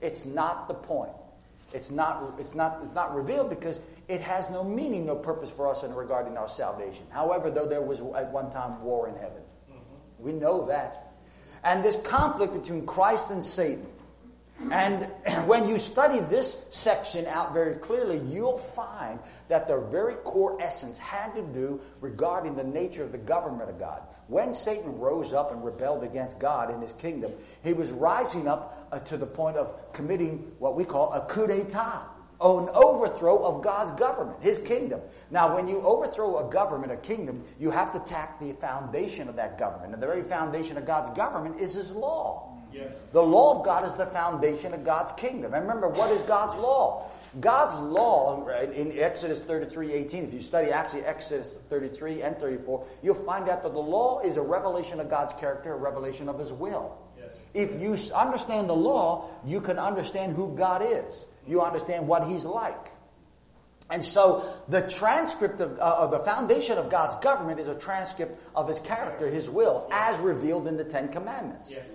[0.00, 1.12] It's not the point.
[1.72, 5.70] It's not, it's, not, it's not revealed because it has no meaning, no purpose for
[5.70, 7.04] us in regarding our salvation.
[7.10, 9.42] However, though there was at one time war in heaven.
[9.70, 10.24] Mm-hmm.
[10.24, 11.12] We know that.
[11.62, 13.86] And this conflict between Christ and Satan
[14.70, 15.04] and
[15.46, 20.98] when you study this section out very clearly, you'll find that the very core essence
[20.98, 24.02] had to do regarding the nature of the government of God.
[24.26, 27.32] When Satan rose up and rebelled against God in his kingdom,
[27.64, 31.46] he was rising up uh, to the point of committing what we call a coup
[31.46, 32.14] d'etat.
[32.40, 35.00] An overthrow of God's government, His kingdom.
[35.28, 39.34] Now, when you overthrow a government, a kingdom, you have to attack the foundation of
[39.34, 39.92] that government.
[39.92, 42.57] And the very foundation of God's government is His law.
[42.78, 42.94] Yes.
[43.12, 45.54] The law of God is the foundation of God's kingdom.
[45.54, 47.10] And remember, what is God's law?
[47.40, 53.14] God's law in Exodus 33, 18, if you study actually Exodus 33 and 34, you'll
[53.14, 56.52] find out that the law is a revelation of God's character, a revelation of His
[56.52, 56.96] will.
[57.18, 57.38] Yes.
[57.52, 61.26] If you understand the law, you can understand who God is.
[61.46, 62.92] You understand what He's like.
[63.90, 68.68] And so the transcript of, uh, the foundation of God's government is a transcript of
[68.68, 71.70] His character, His will, as revealed in the Ten Commandments.
[71.70, 71.94] Yes.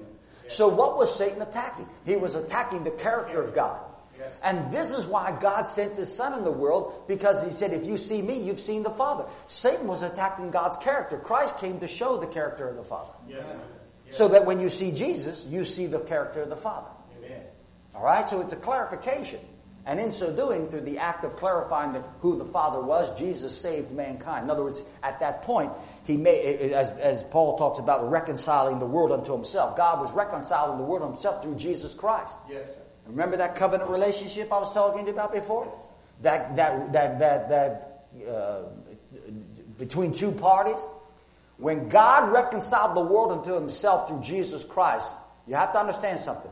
[0.54, 1.88] So what was Satan attacking?
[2.06, 3.82] He was attacking the character of God.
[4.18, 4.40] Yes.
[4.44, 7.86] And this is why God sent His Son in the world, because He said, if
[7.86, 9.26] you see me, you've seen the Father.
[9.48, 11.18] Satan was attacking God's character.
[11.18, 13.14] Christ came to show the character of the Father.
[13.28, 13.46] Yes.
[14.06, 14.18] Yes.
[14.18, 16.90] So that when you see Jesus, you see the character of the Father.
[17.18, 17.42] Amen.
[17.96, 18.30] Alright?
[18.30, 19.40] So it's a clarification.
[19.86, 23.58] And in so doing, through the act of clarifying the, who the Father was, Jesus
[23.58, 24.46] saved mankind.
[24.46, 25.74] In other words, at that point,
[26.06, 29.76] he made, as, as Paul talks about, reconciling the world unto himself.
[29.76, 32.40] God was reconciling the world unto himself through Jesus Christ.
[32.50, 32.82] Yes, sir.
[33.08, 35.74] Remember that covenant relationship I was talking about before?
[36.22, 38.62] That, that, that, that, that, uh,
[39.78, 40.82] between two parties?
[41.58, 45.14] When God reconciled the world unto himself through Jesus Christ,
[45.46, 46.52] you have to understand something.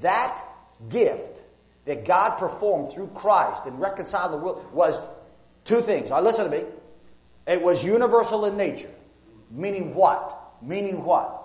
[0.00, 0.42] That
[0.88, 1.39] gift
[1.84, 4.98] that God performed through Christ and reconciled the world was
[5.64, 6.10] two things.
[6.10, 6.64] Now listen to me.
[7.46, 8.90] It was universal in nature.
[9.50, 10.36] Meaning what?
[10.62, 11.36] Meaning what?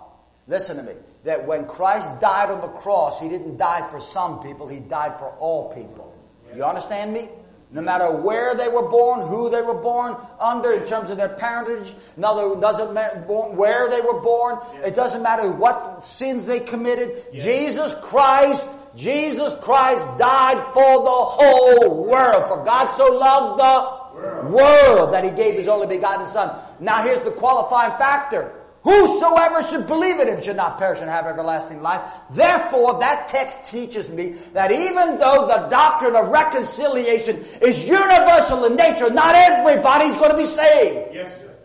[0.47, 0.93] Listen to me.
[1.23, 5.17] That when Christ died on the cross, He didn't die for some people, He died
[5.17, 6.13] for all people.
[6.55, 7.29] You understand me?
[7.71, 11.29] No matter where they were born, who they were born under, in terms of their
[11.29, 14.59] parentage, no, it doesn't matter where they were born.
[14.85, 17.25] It doesn't matter what sins they committed.
[17.33, 17.43] Yes.
[17.43, 22.47] Jesus Christ, Jesus Christ died for the whole world.
[22.47, 24.51] For God so loved the World.
[24.51, 26.57] world that He gave His only begotten Son.
[26.79, 28.53] Now here's the qualifying factor.
[28.85, 32.03] Whosoever should believe in him should not perish and have everlasting life.
[32.29, 38.75] Therefore, that text teaches me that even though the doctrine of reconciliation is universal in
[38.75, 41.15] nature, not everybody's going to be saved.
[41.15, 41.55] Yes, sir.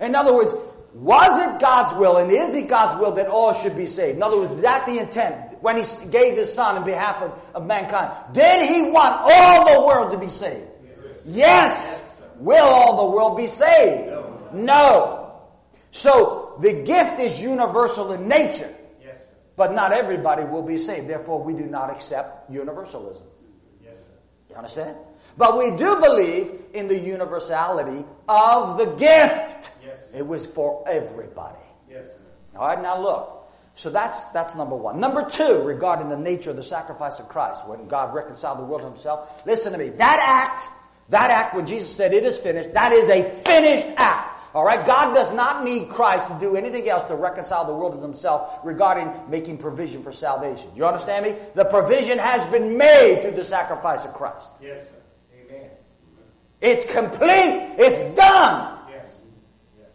[0.00, 0.54] In other words,
[0.94, 4.16] was it God's will and is it God's will that all should be saved?
[4.16, 7.32] In other words, is that the intent when he gave his son in behalf of,
[7.54, 8.12] of mankind?
[8.34, 10.68] Did he want all the world to be saved?
[11.24, 12.20] Yes.
[12.38, 14.12] Will all the world be saved?
[14.52, 15.40] No.
[15.92, 21.08] So the gift is universal in nature, Yes, but not everybody will be saved.
[21.08, 23.26] Therefore, we do not accept universalism.
[23.84, 24.02] Yes.
[24.50, 24.96] You understand?
[25.36, 29.70] But we do believe in the universality of the gift.
[29.84, 30.10] Yes.
[30.14, 31.58] It was for everybody.
[31.88, 32.18] Yes.
[32.56, 33.41] All right, now look.
[33.74, 35.00] So that's that's number one.
[35.00, 38.82] Number two, regarding the nature of the sacrifice of Christ, when God reconciled the world
[38.82, 39.42] to Himself.
[39.46, 39.88] Listen to me.
[39.90, 40.68] That act,
[41.08, 44.32] that act, when Jesus said it is finished, that is a finished act.
[44.54, 47.94] All right, God does not need Christ to do anything else to reconcile the world
[47.94, 50.70] to Himself regarding making provision for salvation.
[50.76, 51.34] You understand me?
[51.54, 54.50] The provision has been made through the sacrifice of Christ.
[54.60, 54.94] Yes, sir.
[55.48, 55.70] Amen.
[56.60, 57.76] It's complete.
[57.78, 58.78] It's done.
[58.90, 59.24] Yes.
[59.78, 59.88] Yes.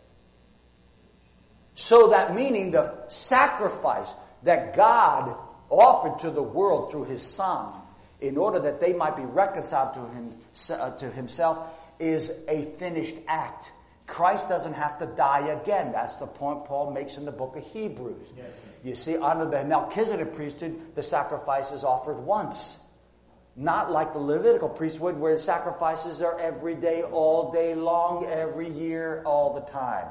[1.77, 4.11] So that meaning the sacrifice
[4.41, 5.37] that God
[5.69, 7.71] offered to the world through His Son
[8.19, 10.31] in order that they might be reconciled to, him,
[10.71, 11.59] uh, to Himself
[11.99, 13.71] is a finished act.
[14.07, 15.91] Christ doesn't have to die again.
[15.91, 18.27] That's the point Paul makes in the book of Hebrews.
[18.35, 18.47] Yes.
[18.83, 22.79] You see, under the Melchizedek priesthood, the sacrifice is offered once.
[23.55, 28.69] Not like the Levitical priesthood where the sacrifices are every day, all day long, every
[28.69, 30.07] year, all the time.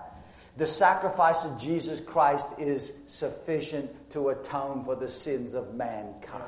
[0.56, 6.44] The sacrifice of Jesus Christ is sufficient to atone for the sins of mankind.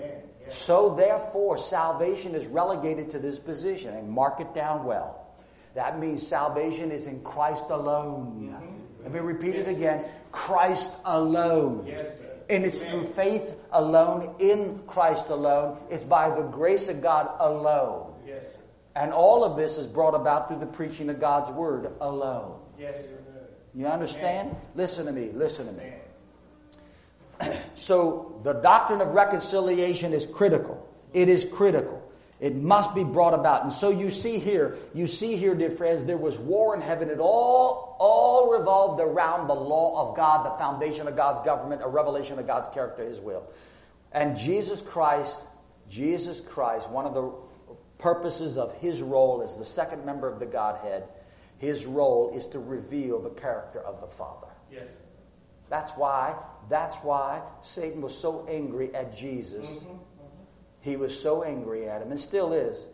[0.00, 0.22] Yes.
[0.54, 5.26] So therefore, salvation is relegated to this position, and mark it down well.
[5.74, 8.52] That means salvation is in Christ alone.
[8.52, 9.02] Mm-hmm.
[9.04, 10.04] Let me repeat it again.
[10.30, 11.84] Christ alone.
[11.86, 12.28] Yes, sir.
[12.50, 12.90] And it's Amen.
[12.90, 15.78] through faith alone, in Christ alone.
[15.90, 18.12] It's by the grace of God alone.
[18.26, 18.58] Yes.
[18.94, 22.60] And all of this is brought about through the preaching of God's word alone.
[22.78, 23.18] Yes, sir.
[23.74, 24.54] You understand?
[24.74, 25.92] Listen to me, listen to me.
[27.74, 30.88] So the doctrine of reconciliation is critical.
[31.12, 32.02] It is critical.
[32.38, 33.62] It must be brought about.
[33.62, 37.08] And so you see here, you see here, dear friends, there was war in heaven.
[37.08, 41.88] It all, all revolved around the law of God, the foundation of God's government, a
[41.88, 43.44] revelation of God's character, His will.
[44.10, 45.40] And Jesus Christ,
[45.88, 47.32] Jesus Christ, one of the
[47.98, 51.04] purposes of His role as the second member of the Godhead,
[51.62, 54.48] His role is to reveal the character of the Father.
[54.68, 54.88] Yes.
[55.68, 56.34] That's why,
[56.68, 59.68] that's why Satan was so angry at Jesus.
[59.68, 59.90] Mm-hmm.
[59.90, 60.42] Mm-hmm.
[60.80, 62.84] He was so angry at him, and still is.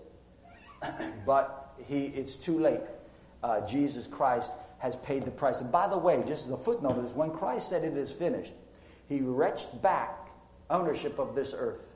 [1.27, 2.83] but he, it's too late.
[3.43, 5.63] Uh, Jesus Christ has paid the price.
[5.63, 8.53] And by the way, just as a footnote is when Christ said it is finished,
[9.09, 10.29] he wrenched back
[10.69, 11.89] ownership of this earth.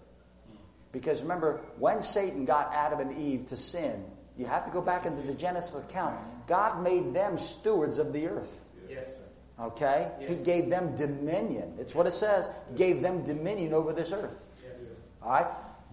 [0.51, 0.57] Mm.
[0.91, 4.07] Because remember, when Satan got Adam and Eve to sin,
[4.37, 6.19] you have to go back into the Genesis account.
[6.47, 8.51] God made them stewards of the earth.
[8.89, 9.17] Yes.
[9.61, 10.11] Okay?
[10.21, 10.31] Yes.
[10.39, 11.75] He gave them dominion.
[11.79, 12.49] It's what it says.
[12.77, 14.35] Gave them dominion over this earth.
[14.67, 14.83] Yes.
[15.23, 15.47] All right?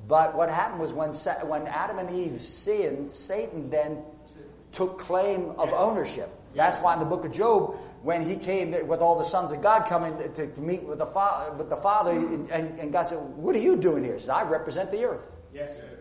[0.07, 1.11] But what happened was when,
[1.49, 4.01] when Adam and Eve sinned, Satan then
[4.71, 5.77] took claim of Yes.
[5.77, 6.29] ownership.
[6.55, 9.61] That's why in the book of Job, when he came with all the sons of
[9.61, 13.17] God coming to, to meet with the, fa- with the Father, and, and God said,
[13.35, 14.13] What are you doing here?
[14.13, 15.21] He says, I represent the earth.
[15.53, 15.98] Yes, sir.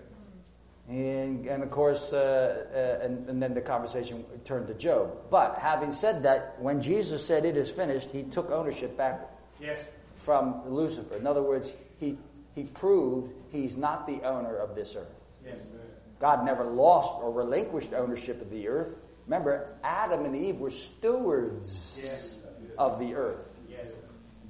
[0.89, 5.15] And, and of course, uh, uh, and, and then the conversation turned to Job.
[5.31, 9.21] But having said that, when Jesus said it is finished, he took ownership back
[9.61, 9.91] Yes.
[10.17, 11.17] from Lucifer.
[11.17, 12.17] In other words, he,
[12.55, 15.13] he proved he's not the owner of this earth.
[15.45, 15.73] Yes.
[16.21, 18.95] God never lost or relinquished ownership of the earth.
[19.27, 22.39] Remember, Adam and Eve were stewards Yes.
[22.79, 23.45] of the earth.
[23.69, 23.93] Yes.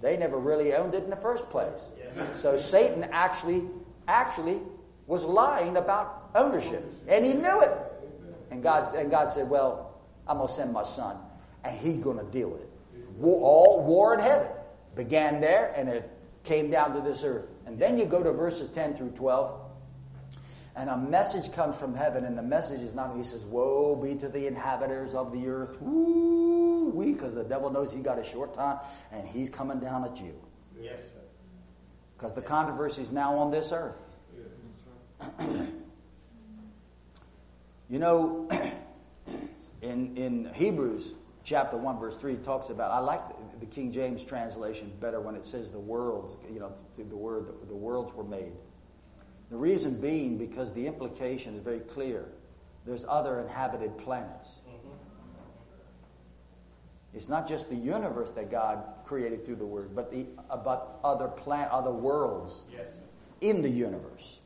[0.01, 1.91] They never really owned it in the first place.
[1.99, 2.41] Yes.
[2.41, 3.65] So Satan actually,
[4.07, 4.61] actually
[5.09, 7.73] was lying about ownership, and he knew it.
[8.51, 9.95] And God, and God said, "Well,
[10.29, 11.17] I'm gonna send my son,
[11.65, 12.71] and he's gonna deal with it."
[13.19, 14.49] War, all war in heaven
[14.95, 16.09] began there, and it
[16.45, 17.47] came down to this earth.
[17.67, 19.61] And then you go to verses 10 through 12.
[20.77, 24.15] And a message comes from heaven, and the message is not, he says, Woe be
[24.15, 25.77] to the inhabitants of the earth.
[25.81, 28.79] Woo wee, because the devil knows he got a short time,
[29.11, 30.35] and he's coming down at you.
[30.81, 31.21] Yes, sir.
[32.17, 33.97] Because the controversy is now on this earth.
[37.89, 38.49] You know,
[39.83, 41.15] in, in Hebrews
[41.45, 45.21] chapter 1, verse 3, it talks about, I like the, the King James translation better
[45.21, 48.53] when it says the worlds, you know, the word, the, the worlds were made.
[49.51, 52.27] The reason being because the implication is very clear.
[52.85, 54.61] There's other inhabited planets.
[57.15, 60.27] It's not just the universe that God created through the Word, but the
[60.63, 63.01] but other planet, other worlds Yes,
[63.41, 64.38] in the universe.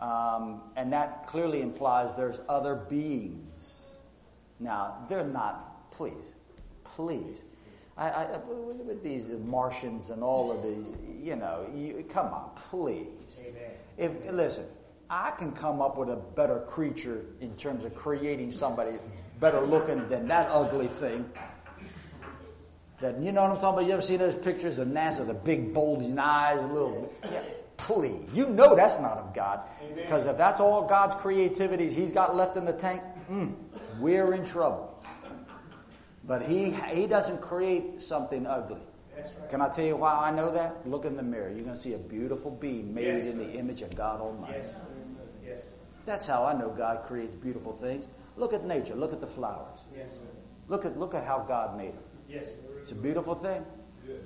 [0.00, 3.88] Um, and that clearly implies there's other beings.
[4.58, 5.90] Now they're not.
[5.90, 6.34] Please,
[6.84, 7.44] please.
[7.98, 13.06] I, I, with these Martians and all of these, you know, you, come on, please.
[13.38, 13.70] Amen.
[13.98, 14.64] If listen,
[15.10, 18.92] I can come up with a better creature in terms of creating somebody
[19.38, 21.30] better looking than that ugly thing.
[23.00, 23.86] That you know what I'm talking about?
[23.86, 27.42] You ever see those pictures of NASA, the big bulging eyes, a little yeah,
[27.86, 28.28] please.
[28.32, 29.60] You know that's not of God.
[29.94, 33.54] Because if that's all God's creativity He's got left in the tank, mm,
[33.98, 35.02] we're in trouble.
[36.24, 38.80] But He He doesn't create something ugly.
[39.16, 39.50] That's right.
[39.50, 40.86] Can I tell you why I know that?
[40.88, 41.50] Look in the mirror.
[41.50, 43.32] You're going to see a beautiful being made Yes.
[43.32, 44.54] in the image of God Almighty.
[44.54, 44.76] Yes.
[45.44, 45.68] Yes.
[46.06, 48.08] That's how I know God creates beautiful things.
[48.36, 48.94] Look at nature.
[48.94, 49.80] Look at the flowers.
[49.94, 50.14] Yes.
[50.14, 50.26] sir.
[50.68, 52.04] Look at look at how God made them.
[52.28, 52.56] Yes.
[52.80, 53.64] It's a beautiful thing.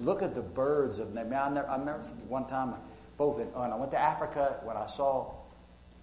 [0.01, 1.33] Look at the birds of them.
[1.33, 2.75] I, never, I remember one time,
[3.17, 5.35] both in, when uh, I went to Africa, when I saw,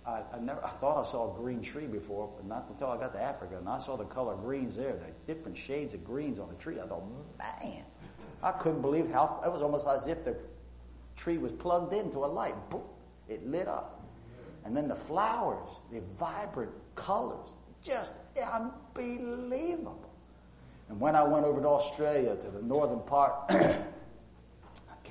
[0.06, 2.98] I, I never, I thought I saw a green tree before, but not until I
[2.98, 6.40] got to Africa, and I saw the color greens there, the different shades of greens
[6.40, 6.80] on the tree.
[6.80, 7.04] I thought,
[7.38, 7.84] man,
[8.42, 10.36] I couldn't believe how it was almost as if the
[11.16, 12.56] tree was plugged into a light.
[13.28, 14.04] It lit up,
[14.66, 17.50] and then the flowers, the vibrant colors,
[17.84, 18.14] just
[18.54, 20.10] unbelievable.
[20.90, 23.50] And when I went over to Australia, to the northern part,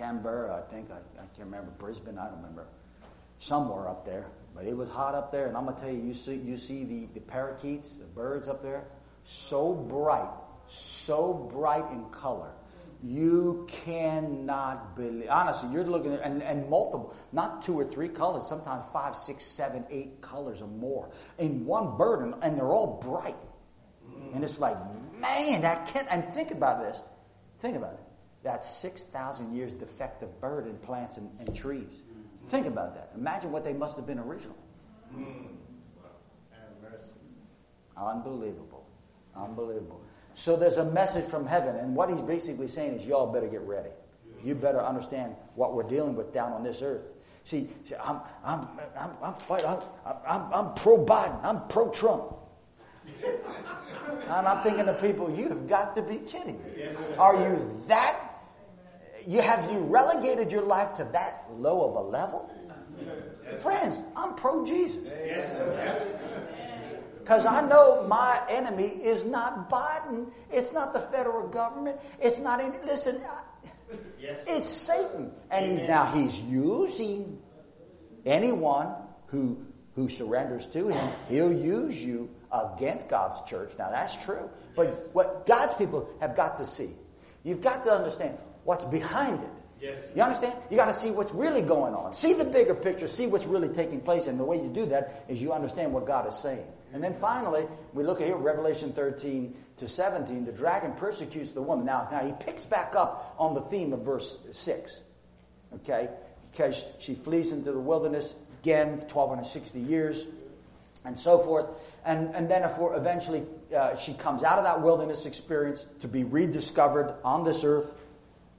[0.01, 2.67] Canberra, I think, I, I can't remember, Brisbane, I don't remember,
[3.39, 4.27] somewhere up there.
[4.55, 6.57] But it was hot up there, and I'm going to tell you, you see, you
[6.57, 8.85] see the, the parakeets, the birds up there,
[9.25, 10.31] so bright,
[10.67, 12.51] so bright in color.
[13.03, 18.47] You cannot believe, honestly, you're looking at, and, and multiple, not two or three colors,
[18.49, 23.01] sometimes five, six, seven, eight colors or more in one bird, and, and they're all
[23.03, 23.37] bright.
[24.35, 24.77] And it's like,
[25.19, 27.01] man, that can't, and think about this.
[27.61, 28.10] Think about it.
[28.43, 32.03] That's 6,000 years defective bird in plants and, and trees.
[32.49, 33.11] Think about that.
[33.15, 34.57] Imagine what they must have been originally.
[36.83, 37.13] Mercy.
[37.97, 38.87] Unbelievable.
[39.37, 40.01] Unbelievable.
[40.35, 43.61] So there's a message from heaven, and what he's basically saying is, y'all better get
[43.63, 43.91] ready.
[44.43, 47.03] You better understand what we're dealing with down on this earth.
[47.45, 47.69] See,
[48.03, 49.81] I'm, I'm, I'm, I'm, fight, I'm,
[50.27, 52.37] I'm, I'm pro Biden, I'm pro Trump.
[53.23, 56.61] and I'm thinking to people, you have got to be kidding.
[57.19, 58.30] Are you that?
[59.27, 62.51] You have you relegated your life to that low of a level?
[63.63, 65.09] Friends, I'm pro Jesus.
[65.25, 65.57] Yes.
[65.59, 66.07] Yes.
[67.19, 70.31] Because I know my enemy is not Biden.
[70.51, 71.99] It's not the federal government.
[72.21, 72.77] It's not any.
[72.85, 73.21] Listen,
[74.21, 74.45] Yes.
[74.47, 77.41] it's Satan, and he, now he's using
[78.25, 78.95] anyone
[79.27, 79.65] who
[79.95, 81.13] who surrenders to him.
[81.29, 83.73] He'll use you against God's church.
[83.79, 84.49] Now that's true.
[84.77, 86.91] But what God's people have got to see,
[87.43, 88.39] you've got to understand
[88.71, 89.51] what's behind it.
[89.81, 90.11] Yes.
[90.15, 90.55] You understand?
[90.71, 92.15] You got to see what's really going on.
[92.15, 93.09] See the bigger picture.
[93.09, 94.29] See what's really taking place.
[94.29, 96.65] And the way you do that is you understand what God is saying.
[96.93, 100.45] And then finally, we look at here, Revelation 13 to 17.
[100.45, 101.85] The dragon persecutes the woman.
[101.85, 105.03] Now, now he picks back up on the theme of verse 6.
[105.75, 106.11] Okay?
[106.53, 110.27] Because she flees into the wilderness again, 1260 years,
[111.05, 111.67] and so forth.
[112.05, 113.43] And, and then if eventually
[113.77, 117.89] uh, she comes out of that wilderness experience to be rediscovered on this earth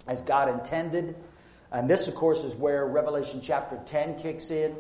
[0.07, 1.15] as God intended.
[1.71, 4.75] And this, of course, is where Revelation chapter 10 kicks in,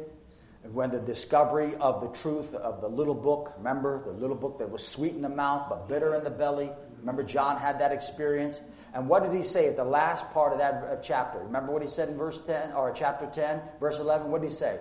[0.71, 4.69] when the discovery of the truth of the little book, remember, the little book that
[4.69, 6.69] was sweet in the mouth but bitter in the belly,
[7.01, 8.61] Remember, John had that experience.
[8.93, 11.39] And what did he say at the last part of that uh, chapter?
[11.39, 14.29] Remember what he said in verse 10 or chapter 10, verse 11?
[14.29, 14.79] What did he say?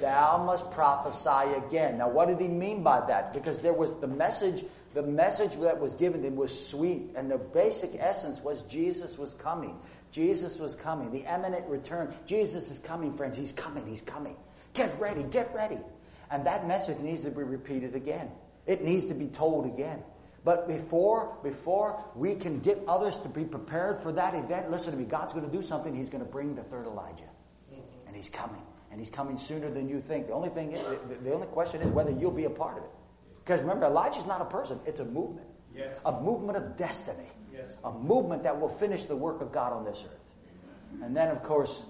[0.00, 1.98] Thou must prophesy again.
[1.98, 3.32] Now, what did he mean by that?
[3.32, 4.64] Because there was the message,
[4.94, 9.34] the message that was given him was sweet, and the basic essence was Jesus was
[9.34, 9.76] coming.
[10.10, 11.10] Jesus was coming.
[11.10, 12.14] The imminent return.
[12.26, 13.36] Jesus is coming, friends.
[13.36, 13.86] He's coming.
[13.86, 14.36] He's coming.
[14.72, 15.24] Get ready.
[15.24, 15.78] Get ready.
[16.30, 18.30] And that message needs to be repeated again.
[18.66, 20.02] It needs to be told again.
[20.44, 24.98] But before, before we can get others to be prepared for that event, listen to
[24.98, 25.04] me.
[25.04, 25.94] God's going to do something.
[25.94, 27.30] He's going to bring the third Elijah,
[28.06, 28.62] and He's coming
[28.94, 30.28] and he's coming sooner than you think.
[30.28, 32.84] The only thing, is, the, the only question is whether you'll be a part of
[32.84, 32.90] it.
[33.44, 35.46] Because remember, Elijah's not a person; it's a movement.
[35.76, 36.00] Yes.
[36.04, 37.28] A movement of destiny.
[37.52, 37.78] Yes.
[37.84, 41.02] A movement that will finish the work of God on this earth.
[41.02, 41.84] And then, of course,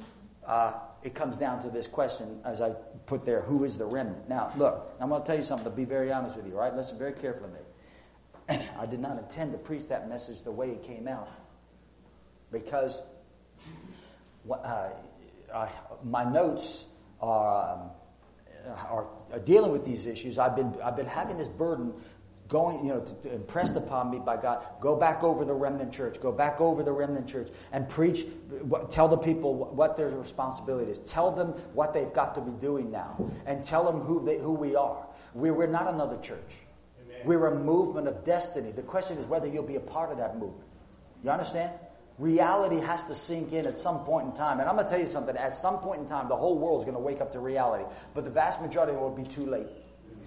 [0.47, 0.73] uh,
[1.03, 2.71] it comes down to this question, as I
[3.07, 4.29] put there: Who is the remnant?
[4.29, 5.71] Now, look, I'm going to tell you something.
[5.71, 6.75] To be very honest with you, all right?
[6.75, 7.51] Listen very carefully
[8.49, 8.67] to me.
[8.79, 11.29] I did not intend to preach that message the way it came out,
[12.51, 13.01] because
[14.51, 14.91] uh,
[15.53, 15.69] uh,
[16.03, 16.87] my notes
[17.21, 17.91] are, um,
[18.69, 21.93] are, are, dealing with these issues, I've been, I've been having this burden
[22.49, 24.65] going, you know, impressed upon me by God.
[24.81, 26.20] Go back over the remnant church.
[26.20, 28.27] Go back over the remnant church and preach.
[28.91, 30.99] Tell the people what their responsibility is.
[31.01, 33.16] Tell them what they've got to be doing now,
[33.47, 35.07] and tell them who they, who we are.
[35.35, 36.55] We, we're not another church.
[37.05, 37.20] Amen.
[37.24, 38.70] We're a movement of destiny.
[38.73, 40.69] The question is whether you'll be a part of that movement.
[41.24, 41.73] You understand?
[42.19, 44.61] Reality has to sink in at some point in time.
[44.61, 45.36] And I'm going to tell you something.
[45.36, 47.85] At some point in time, the whole world is going to wake up to reality.
[48.15, 49.66] But the vast majority will be too late.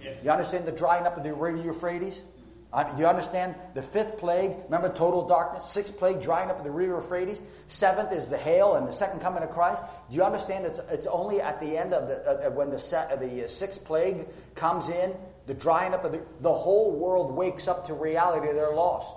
[0.02, 0.22] Yes.
[0.22, 2.22] You understand the drying up of the river Euphrates?
[2.70, 4.52] Uh, you understand the fifth plague?
[4.64, 5.64] Remember total darkness?
[5.64, 7.40] Sixth plague, drying up of the river Euphrates.
[7.66, 9.82] Seventh is the hail and the second coming of Christ.
[10.10, 10.66] Do you understand?
[10.66, 13.48] It's, it's only at the end of the uh, uh when the set, uh, the
[13.48, 15.14] sixth plague comes in,
[15.46, 18.52] the drying up of the the whole world wakes up to reality.
[18.52, 19.16] They're lost.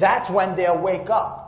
[0.00, 1.47] That's when they'll wake up.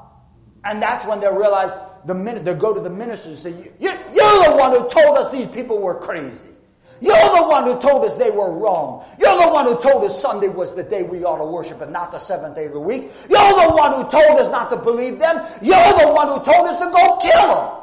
[0.65, 1.73] And that's when they'll realize
[2.05, 5.19] the minute they go to the ministers and say, you, you're the one who told
[5.19, 6.47] us these people were crazy.
[7.01, 9.05] You're the one who told us they were wrong.
[9.19, 11.93] You're the one who told us Sunday was the day we ought to worship and
[11.93, 13.11] not the seventh day of the week.
[13.31, 15.37] You're the one who told us not to believe them.
[15.63, 17.77] You're the one who told us to go kill them.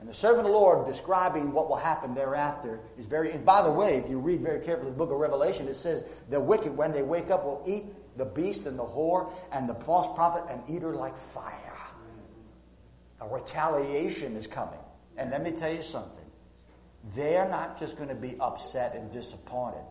[0.00, 3.62] And the servant of the Lord describing what will happen thereafter is very, and by
[3.62, 6.76] the way, if you read very carefully the book of Revelation, it says the wicked,
[6.76, 7.84] when they wake up, will eat
[8.16, 11.78] the beast and the whore and the false prophet and eat her like fire.
[13.20, 14.78] A retaliation is coming.
[15.16, 16.24] And let me tell you something.
[17.14, 19.84] They're not just going to be upset and disappointed.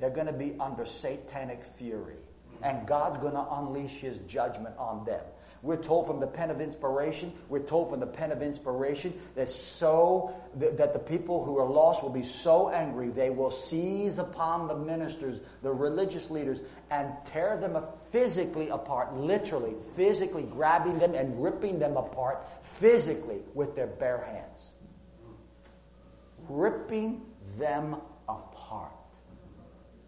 [0.00, 2.16] They're going to be under satanic fury.
[2.62, 5.22] And God's going to unleash his judgment on them.
[5.64, 9.48] We're told from the pen of inspiration, we're told from the pen of inspiration that
[9.48, 14.68] so that the people who are lost will be so angry they will seize upon
[14.68, 16.60] the ministers, the religious leaders,
[16.90, 17.82] and tear them
[18.12, 24.72] physically apart, literally, physically grabbing them and ripping them apart physically with their bare hands.
[26.46, 27.22] Ripping
[27.58, 27.96] them
[28.28, 28.92] apart.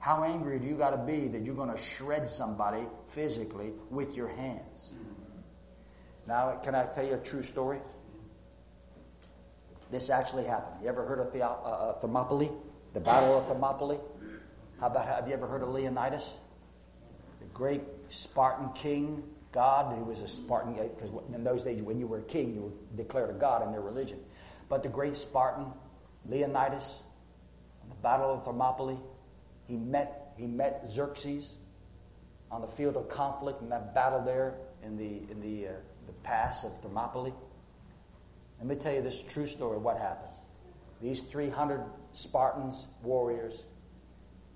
[0.01, 4.15] How angry do you got to be that you're going to shred somebody physically with
[4.15, 4.93] your hands?
[6.27, 7.79] Now, can I tell you a true story?
[9.91, 10.83] This actually happened.
[10.83, 12.51] You ever heard of uh, uh, Thermopylae?
[12.95, 13.99] The Battle of Thermopylae?
[14.81, 16.37] How about, have you ever heard of Leonidas?
[17.41, 19.23] The great Spartan king,
[19.53, 22.63] God, who was a Spartan, because in those days when you were a king, you
[22.63, 24.19] were declared a god in their religion.
[24.69, 25.67] But the great Spartan,
[26.29, 27.03] Leonidas,
[27.85, 28.99] in the Battle of Thermopylae,
[29.69, 31.57] he met, he met Xerxes
[32.51, 35.73] on the field of conflict in that battle there in the, in the uh,
[36.27, 37.33] pass of Thermopylae.
[38.59, 40.33] Let me tell you this true story of what happened.
[41.01, 41.83] These 300
[42.13, 43.63] Spartans, warriors,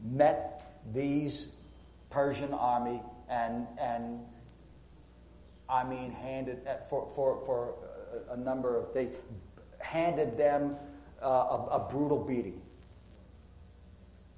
[0.02, 1.48] met these
[2.08, 4.20] Persian army and, and
[5.68, 7.74] I mean, handed, for, for, for
[8.30, 9.10] a, number of, they
[9.78, 10.76] handed them
[11.22, 12.60] uh, a, a, brutal beating.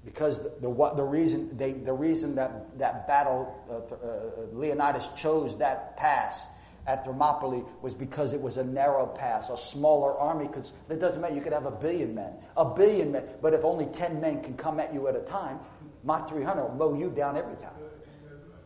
[0.05, 5.57] Because the, the, the, reason, they, the reason that, that battle, uh, uh, Leonidas chose
[5.59, 6.47] that pass
[6.85, 9.49] at Thermopylae was because it was a narrow pass.
[9.49, 12.33] A smaller army could, it doesn't matter, you could have a billion men.
[12.57, 15.59] A billion men, but if only 10 men can come at you at a time,
[16.03, 17.73] Mach 300 will mow you down every time.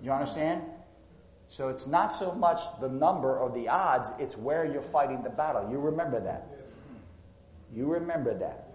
[0.02, 0.64] You understand?
[1.48, 5.30] So it's not so much the number or the odds, it's where you're fighting the
[5.30, 5.70] battle.
[5.70, 6.48] You remember that.
[7.74, 8.74] You remember that.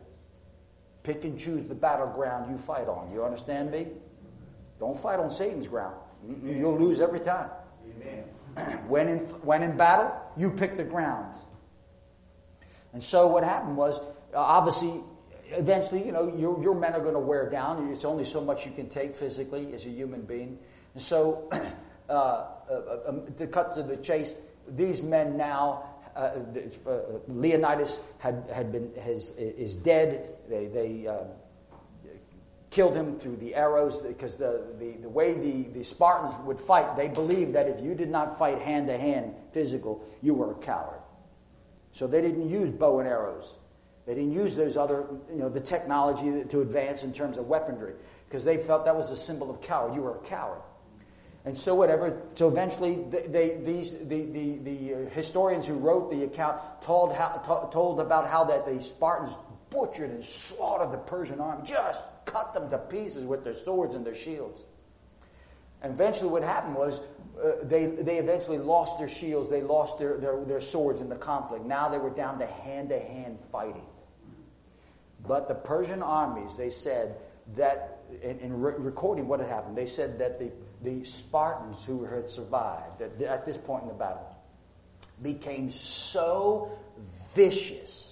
[1.03, 3.11] Pick and choose the battleground you fight on.
[3.13, 3.89] You understand me?
[4.79, 5.97] Don't fight on Satan's ground.
[6.45, 7.51] You'll lose every time.
[7.85, 8.25] Amen.
[8.89, 11.39] when, in, when in battle, you pick the grounds.
[12.93, 13.99] And so what happened was,
[14.35, 15.03] uh, obviously,
[15.51, 17.89] eventually, you know, your, your men are going to wear down.
[17.93, 20.59] It's only so much you can take physically as a human being.
[20.95, 21.49] And so,
[22.09, 24.35] uh, uh, um, to cut to the chase,
[24.69, 26.31] these men now, uh,
[26.87, 30.29] uh, Leonidas had, had been, has, is dead.
[30.49, 31.25] They, they uh,
[32.73, 36.97] killed him through the arrows because the, the, the way the, the Spartans would fight,
[36.97, 40.55] they believed that if you did not fight hand to hand physical, you were a
[40.55, 41.01] coward.
[41.93, 43.55] So they didn't use bow and arrows.
[44.07, 47.93] They didn't use those other, you know, the technology to advance in terms of weaponry
[48.27, 49.95] because they felt that was a symbol of coward.
[49.95, 50.63] You were a coward.
[51.45, 52.23] And so whatever.
[52.37, 57.15] So eventually, they, they, these the, the, the uh, historians who wrote the account told
[57.15, 59.37] how, told about how that the Spartans
[59.73, 64.05] butchered and slaughtered the Persian army, just cut them to pieces with their swords and
[64.05, 64.65] their shields.
[65.83, 67.01] And eventually, what happened was
[67.43, 71.17] uh, they, they eventually lost their shields, they lost their, their, their swords in the
[71.17, 71.65] conflict.
[71.65, 73.87] Now they were down to hand to hand fighting.
[75.27, 77.17] But the Persian armies, they said
[77.55, 82.05] that, in, in re- recording what had happened, they said that the, the Spartans who
[82.05, 84.37] had survived at, at this point in the battle
[85.23, 86.71] became so
[87.35, 88.12] vicious,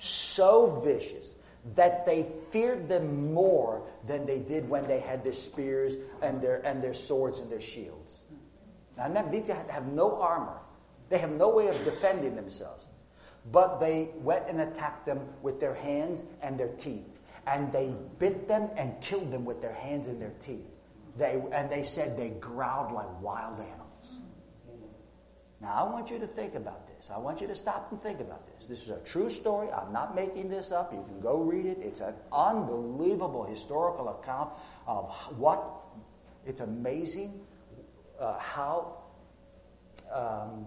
[0.00, 1.36] so vicious,
[1.74, 6.64] that they feared them more than they did when they had their spears and their,
[6.66, 8.22] and their swords and their shields.
[8.96, 10.58] Now, these have no armor.
[11.08, 12.86] They have no way of defending themselves.
[13.50, 17.18] But they went and attacked them with their hands and their teeth.
[17.46, 20.66] And they bit them and killed them with their hands and their teeth.
[21.16, 23.79] They, and they said they growled like wild animals.
[25.60, 27.10] Now, I want you to think about this.
[27.14, 28.66] I want you to stop and think about this.
[28.66, 29.68] This is a true story.
[29.70, 30.90] I'm not making this up.
[30.90, 31.78] You can go read it.
[31.82, 34.52] It's an unbelievable historical account
[34.86, 35.62] of what,
[36.46, 37.40] it's amazing
[38.18, 39.02] uh, how,
[40.10, 40.66] um,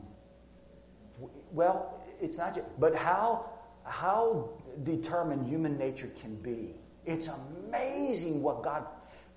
[1.51, 3.49] well, it's not just, but how,
[3.85, 4.49] how
[4.83, 6.75] determined human nature can be.
[7.05, 8.85] It's amazing what God,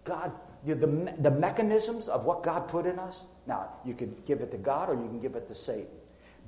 [0.05, 0.33] God,
[0.66, 3.24] the, the, the mechanisms of what God put in us.
[3.47, 5.86] Now, you can give it to God or you can give it to Satan.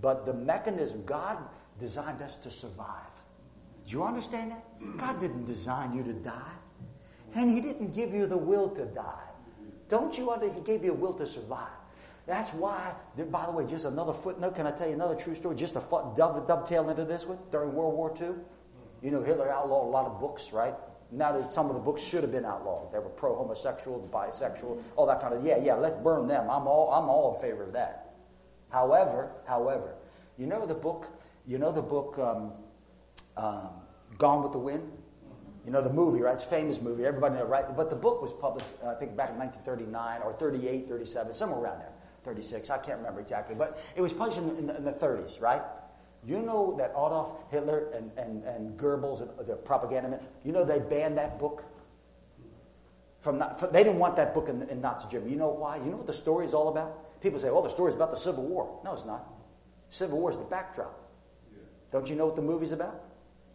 [0.00, 1.38] But the mechanism, God
[1.80, 2.86] designed us to survive.
[3.86, 4.98] Do you understand that?
[4.98, 6.56] God didn't design you to die.
[7.34, 9.22] And He didn't give you the will to die.
[9.88, 10.58] Don't you understand?
[10.58, 11.68] He gave you a will to survive.
[12.26, 12.92] That's why,
[13.30, 14.56] by the way, just another footnote.
[14.56, 15.56] Can I tell you another true story?
[15.56, 17.38] Just a dove, dovetail into this one.
[17.50, 18.34] During World War II,
[19.00, 20.74] you know, Hitler outlawed a lot of books, right?
[21.10, 22.92] Now that some of the books should have been outlawed.
[22.92, 25.44] They were pro-homosexual, bisexual, all that kind of.
[25.44, 25.74] Yeah, yeah.
[25.74, 26.50] Let's burn them.
[26.50, 26.92] I'm all.
[26.92, 28.14] I'm all in favor of that.
[28.70, 29.94] However, however,
[30.36, 31.06] you know the book.
[31.46, 32.52] You know the book, um,
[33.38, 33.70] um,
[34.18, 34.92] Gone with the Wind.
[35.64, 36.34] You know the movie, right?
[36.34, 37.06] It's a famous movie.
[37.06, 37.64] Everybody knows, right?
[37.74, 41.80] But the book was published, I think, back in 1939 or 38, 37, somewhere around
[41.80, 41.92] there.
[42.24, 43.54] 36, I can't remember exactly.
[43.54, 45.62] But it was published in, in, the, in the 30s, right?
[46.26, 50.64] You know that Adolf Hitler and, and, and Goebbels, and the propaganda men, you know
[50.64, 51.64] they banned that book?
[53.20, 55.32] From, not, from they didn't want that book in, in Nazi Germany.
[55.32, 55.76] You know why?
[55.76, 57.20] You know what the story is all about?
[57.20, 58.80] People say, oh, the story is about the Civil War.
[58.84, 59.26] No, it's not.
[59.90, 60.96] Civil War is the backdrop.
[61.52, 61.58] Yeah.
[61.92, 63.02] Don't you know what the movie's about?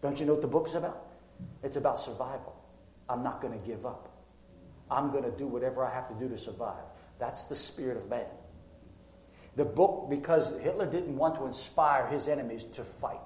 [0.02, 1.06] Don't you know what the book's about?
[1.64, 2.56] It's about survival.
[3.08, 4.10] I'm not going to give up.
[4.92, 6.84] I'm going to do whatever I have to do to survive.
[7.20, 8.26] That's the spirit of man.
[9.56, 13.20] The book, because Hitler didn't want to inspire his enemies to fight.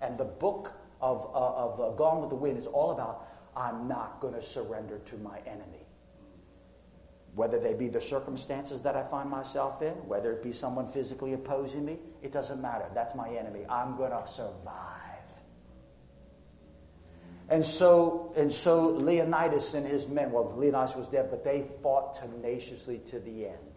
[0.00, 3.86] And the book of, uh, of uh, Gone with the Wind is all about I'm
[3.86, 5.86] not going to surrender to my enemy.
[7.34, 11.32] Whether they be the circumstances that I find myself in, whether it be someone physically
[11.32, 12.86] opposing me, it doesn't matter.
[12.94, 13.64] That's my enemy.
[13.68, 15.14] I'm going to survive.
[17.48, 22.14] And so, and so Leonidas and his men, well, Leonidas was dead, but they fought
[22.14, 23.73] tenaciously to the end.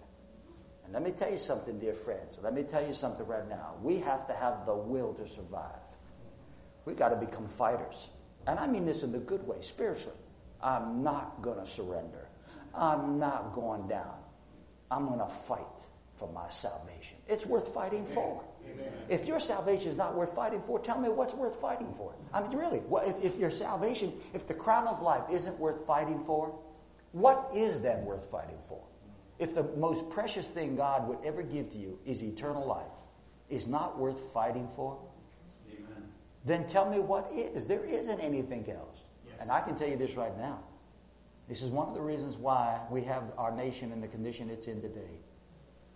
[0.88, 2.40] And let me tell you something, dear friends.
[2.42, 3.76] Let me tell you something right now.
[3.84, 5.82] We have to have the will to survive.
[6.86, 8.08] We've got to become fighters.
[8.48, 10.16] And I mean this in the good way, spiritually.
[10.64, 12.30] I'm not going to surrender.
[12.74, 14.16] I'm not going down.
[14.90, 15.66] I'm going to fight
[16.16, 17.18] for my salvation.
[17.28, 18.42] It's worth fighting for.
[18.66, 18.88] Amen.
[19.10, 22.16] If your salvation is not worth fighting for, tell me what's worth fighting for.
[22.34, 26.24] I mean, really, if, if your salvation, if the crown of life isn't worth fighting
[26.24, 26.58] for,
[27.12, 28.82] what is then worth fighting for?
[29.40, 32.86] If the most precious thing God would ever give to you is eternal life,
[33.50, 34.98] is not worth fighting for,
[35.72, 36.04] Amen.
[36.44, 37.66] then tell me what is.
[37.66, 38.98] There isn't anything else.
[39.26, 39.36] Yes.
[39.40, 40.60] And I can tell you this right now.
[41.48, 44.68] This is one of the reasons why we have our nation in the condition it's
[44.68, 45.22] in today.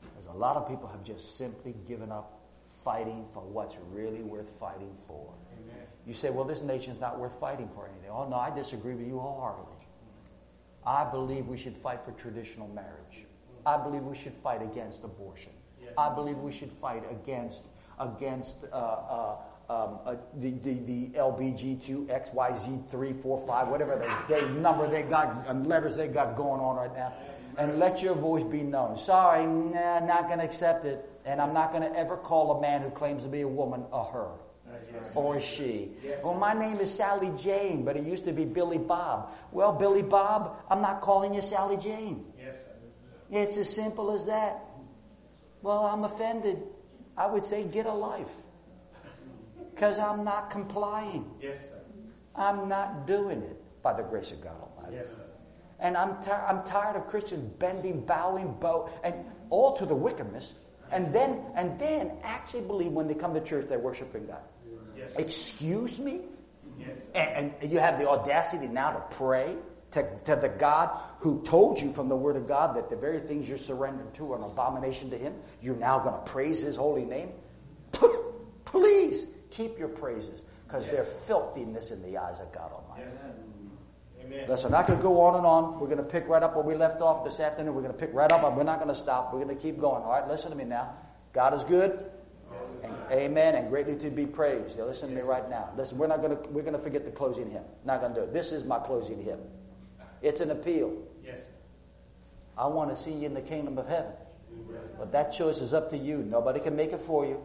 [0.01, 2.39] Because a lot of people have just simply given up
[2.83, 5.33] fighting for what's really worth fighting for.
[5.53, 5.85] Amen.
[6.05, 8.09] You say, well, this nation's not worth fighting for anything.
[8.11, 9.75] Oh, no, I disagree with you wholeheartedly.
[10.85, 13.25] I believe we should fight for traditional marriage.
[13.65, 15.51] I believe we should fight against abortion.
[15.81, 15.93] Yes.
[15.97, 17.63] I believe we should fight against
[17.99, 19.35] against uh, uh,
[19.69, 23.95] um, uh, the, the, the LBG2, XYZ3, 4, 5, whatever
[24.27, 27.13] they, they number they got, and letters they got going on right now.
[27.57, 28.97] and let your voice be known.
[28.97, 31.07] Sorry, nah, not going to accept it.
[31.25, 33.85] And I'm not going to ever call a man who claims to be a woman
[33.93, 34.31] a her
[35.15, 35.91] or she.
[36.03, 36.23] Yes.
[36.23, 39.31] Well, my name is Sally Jane, but it used to be Billy Bob.
[39.51, 42.25] Well, Billy Bob, I'm not calling you Sally Jane.
[43.31, 44.59] It's as simple as that.
[45.61, 46.61] Well, I'm offended.
[47.17, 48.31] I would say get a life.
[49.73, 51.31] Because I'm not complying.
[51.41, 51.79] Yes, sir.
[52.35, 54.97] I'm not doing it by the grace of God Almighty.
[54.97, 55.23] Yes, sir.
[55.79, 56.17] And I'm,
[56.47, 59.15] I'm tired of Christians bending, bowing, bow, and
[59.49, 60.53] all to the wickedness.
[60.91, 64.41] And then, and then actually believe when they come to church they're worshiping God.
[64.95, 65.15] Yes.
[65.15, 66.21] Excuse me?
[66.77, 67.01] Yes.
[67.15, 69.55] And, and you have the audacity now to pray
[69.91, 73.19] to, to the God who told you from the Word of God that the very
[73.19, 75.33] things you're surrendered to are an abomination to Him.
[75.61, 77.29] You're now going to praise His holy name?
[78.65, 80.95] Please keep your praises because Yes.
[80.95, 83.03] they're filthiness in the eyes of God Almighty.
[83.11, 83.23] Yes.
[84.23, 84.45] Amen.
[84.47, 85.79] Listen, I could go on and on.
[85.79, 87.73] We're going to pick right up where we left off this afternoon.
[87.75, 88.41] We're going to pick right up.
[88.55, 89.33] We're not going to stop.
[89.33, 90.03] We're going to keep going.
[90.03, 90.93] All right, listen to me now.
[91.33, 91.99] God is good.
[92.83, 93.55] And, amen.
[93.55, 94.77] And greatly to be praised.
[94.77, 95.69] Now, listen to me right now.
[95.75, 97.63] Listen, we're not going to we're going to forget the closing hymn.
[97.83, 98.33] Not going to do it.
[98.33, 99.39] This is my closing hymn.
[100.21, 100.93] It's an appeal.
[101.25, 101.49] Yes.
[102.57, 104.11] I want to see you in the kingdom of heaven.
[104.71, 104.93] Yes.
[104.97, 106.17] But that choice is up to you.
[106.17, 107.41] Nobody can make it for you.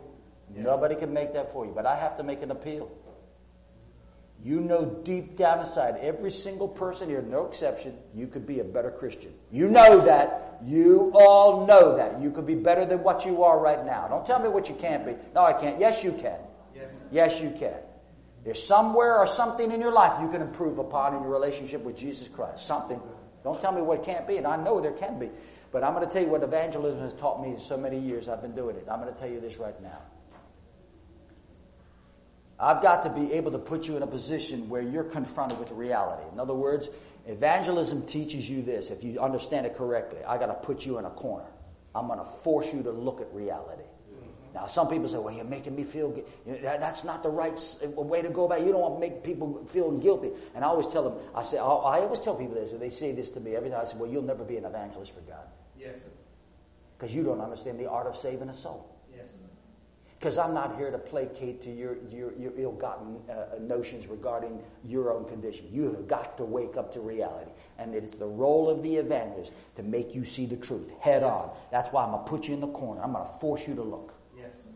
[0.55, 1.73] Nobody can make that for you.
[1.73, 2.91] But I have to make an appeal.
[4.45, 8.65] You know deep down inside, every single person here, no exception, you could be a
[8.65, 9.33] better Christian.
[9.51, 10.59] You know that.
[10.63, 12.21] You all know that.
[12.21, 14.07] You could be better than what you are right now.
[14.09, 15.15] Don't tell me what you can't be.
[15.35, 15.79] No, I can't.
[15.81, 16.39] Yes, you can.
[16.75, 17.01] Yes.
[17.11, 17.75] Yes, you can.
[18.47, 21.97] There's somewhere or something in your life you can improve upon in your relationship with
[21.97, 22.65] Jesus Christ.
[22.65, 23.03] Something.
[23.43, 25.31] Don't tell me what can't be, and I know there can be.
[25.73, 28.29] But I'm going to tell you what evangelism has taught me in so many years
[28.29, 28.87] I've been doing it.
[28.89, 29.99] I'm going to tell you this right now.
[32.61, 35.73] I've got to be able to put you in a position where you're confronted with
[35.73, 36.23] reality.
[36.33, 36.89] In other words,
[37.27, 38.91] evangelism teaches you this.
[38.91, 41.49] If you understand it correctly, I got to put you in a corner.
[41.97, 43.83] I'm going to force you to look at reality.
[44.57, 47.23] Now, some people say, well, you're making me feel gu-" you know, that, That's not
[47.23, 47.61] the right
[47.95, 48.67] way to go about it.
[48.67, 50.31] You don't want to make people feel guilty.
[50.55, 53.13] And I always tell them, I say, I always tell people this, and they say
[53.13, 53.81] this to me every time.
[53.83, 55.45] I say, well, you'll never be an evangelist for God
[55.79, 56.09] Yes, sir.
[56.97, 58.97] because you don't understand the art of saving a soul.
[59.15, 59.41] Yes, sir.
[60.19, 65.13] Because I'm not here to placate to your, your, your ill-gotten uh, notions regarding your
[65.13, 65.67] own condition.
[65.71, 67.51] You have got to wake up to reality.
[67.77, 71.23] And it is the role of the evangelist to make you see the truth head
[71.23, 71.51] on.
[71.71, 73.03] That's why I'm going to put you in the corner.
[73.03, 74.15] I'm going to force you to look.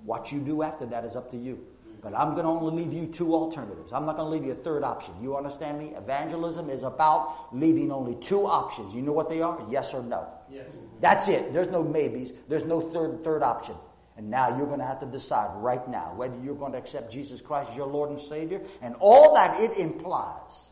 [0.04, 1.66] What you do after that is up to you.
[2.02, 3.92] But I'm going to only leave you two alternatives.
[3.92, 5.14] I'm not going to leave you a third option.
[5.20, 5.92] You understand me?
[5.96, 8.94] Evangelism is about leaving only two options.
[8.94, 9.62] You know what they are?
[9.68, 10.26] Yes or no.
[10.50, 10.78] Yes.
[11.00, 11.52] That's it.
[11.52, 12.32] There's no maybes.
[12.48, 13.74] There's no third third option.
[14.16, 17.12] And now you're going to have to decide right now whether you're going to accept
[17.12, 20.70] Jesus Christ as your Lord and Savior and all that it implies,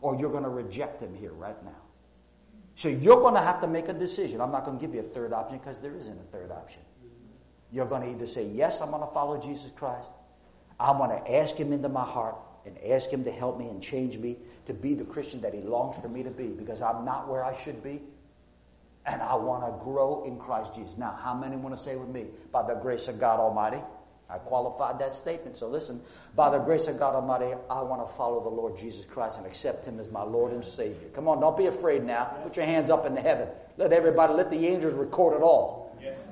[0.00, 1.76] or you're going to reject Him here right now.
[2.76, 4.40] So you're going to have to make a decision.
[4.40, 6.80] I'm not going to give you a third option because there isn't a third option.
[7.72, 10.10] You're going to either say, Yes, I'm going to follow Jesus Christ.
[10.80, 13.82] I'm going to ask Him into my heart and ask Him to help me and
[13.82, 14.36] change me
[14.66, 17.44] to be the Christian that He longs for me to be because I'm not where
[17.44, 18.00] I should be.
[19.06, 20.98] And I want to grow in Christ Jesus.
[20.98, 22.26] Now, how many want to say with me?
[22.52, 23.82] By the grace of God Almighty.
[24.30, 25.56] I qualified that statement.
[25.56, 26.02] So listen,
[26.36, 29.46] by the grace of God Almighty, I want to follow the Lord Jesus Christ and
[29.46, 31.08] accept Him as my Lord and Savior.
[31.14, 32.26] Come on, don't be afraid now.
[32.42, 33.48] Put your hands up in the heaven.
[33.78, 35.96] Let everybody, let the angels record it all.
[36.02, 36.28] Yes.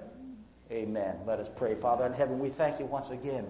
[0.70, 1.20] Amen.
[1.26, 1.74] Let us pray.
[1.74, 3.46] Father in heaven, we thank you once again.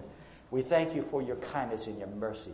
[0.51, 2.53] We thank you for your kindness and your mercy.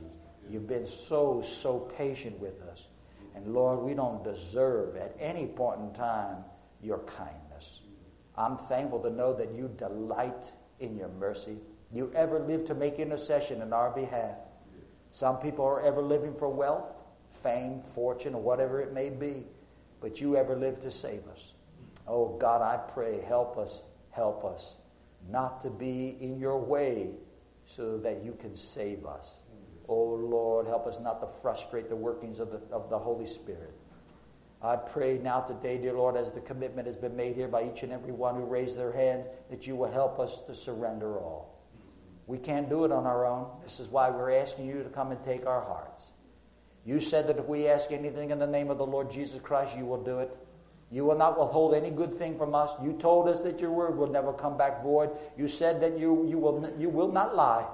[0.49, 2.87] You've been so, so patient with us.
[3.35, 6.37] And Lord, we don't deserve at any point in time
[6.81, 7.81] your kindness.
[8.37, 11.57] I'm thankful to know that you delight in your mercy.
[11.91, 14.37] You ever live to make intercession in our behalf.
[15.11, 16.91] Some people are ever living for wealth,
[17.29, 19.45] fame, fortune, or whatever it may be.
[20.01, 21.53] But you ever live to save us.
[22.07, 23.83] Oh God, I pray, help us,
[24.13, 24.77] help us
[25.29, 27.11] not to be in your way
[27.65, 29.43] so that you can save us.
[29.49, 29.85] Mm-hmm.
[29.89, 33.73] Oh Lord, help us not to frustrate the workings of the, of the Holy Spirit.
[34.61, 37.83] I pray now today, dear Lord, as the commitment has been made here by each
[37.83, 41.59] and every one who raised their hands, that you will help us to surrender all.
[41.75, 42.31] Mm-hmm.
[42.31, 43.47] We can't do it on our own.
[43.63, 46.11] This is why we're asking you to come and take our hearts.
[46.85, 49.77] You said that if we ask anything in the name of the Lord Jesus Christ,
[49.77, 50.35] you will do it.
[50.93, 52.71] You will not withhold any good thing from us.
[52.83, 55.09] You told us that your word will never come back void.
[55.35, 57.65] You said that you, you, will, you will not lie.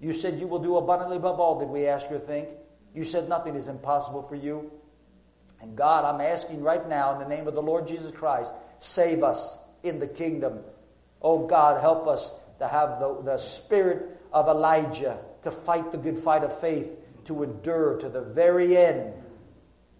[0.00, 2.48] You said you will do abundantly above all that we ask or think.
[2.94, 4.70] You said nothing is impossible for you.
[5.60, 9.24] And God, I'm asking right now in the name of the Lord Jesus Christ, save
[9.24, 10.60] us in the kingdom.
[11.20, 16.18] Oh God, help us to have the, the spirit of Elijah to fight the good
[16.18, 19.12] fight of faith, to endure to the very end.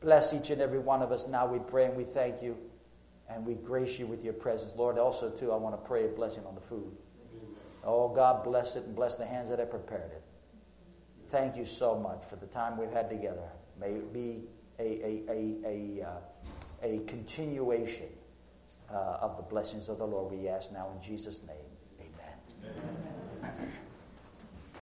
[0.01, 2.57] Bless each and every one of us now, we pray and we thank you.
[3.31, 4.73] And we grace you with your presence.
[4.75, 6.97] Lord, also, too, I want to pray a blessing on the food.
[7.85, 10.23] Oh, God bless it and bless the hands that have prepared it.
[11.29, 13.51] Thank you so much for the time we've had together.
[13.79, 14.45] May it be
[14.79, 16.17] a, a, a, a, uh,
[16.83, 18.09] a continuation
[18.91, 21.57] uh, of the blessings of the Lord, we ask now in Jesus' name.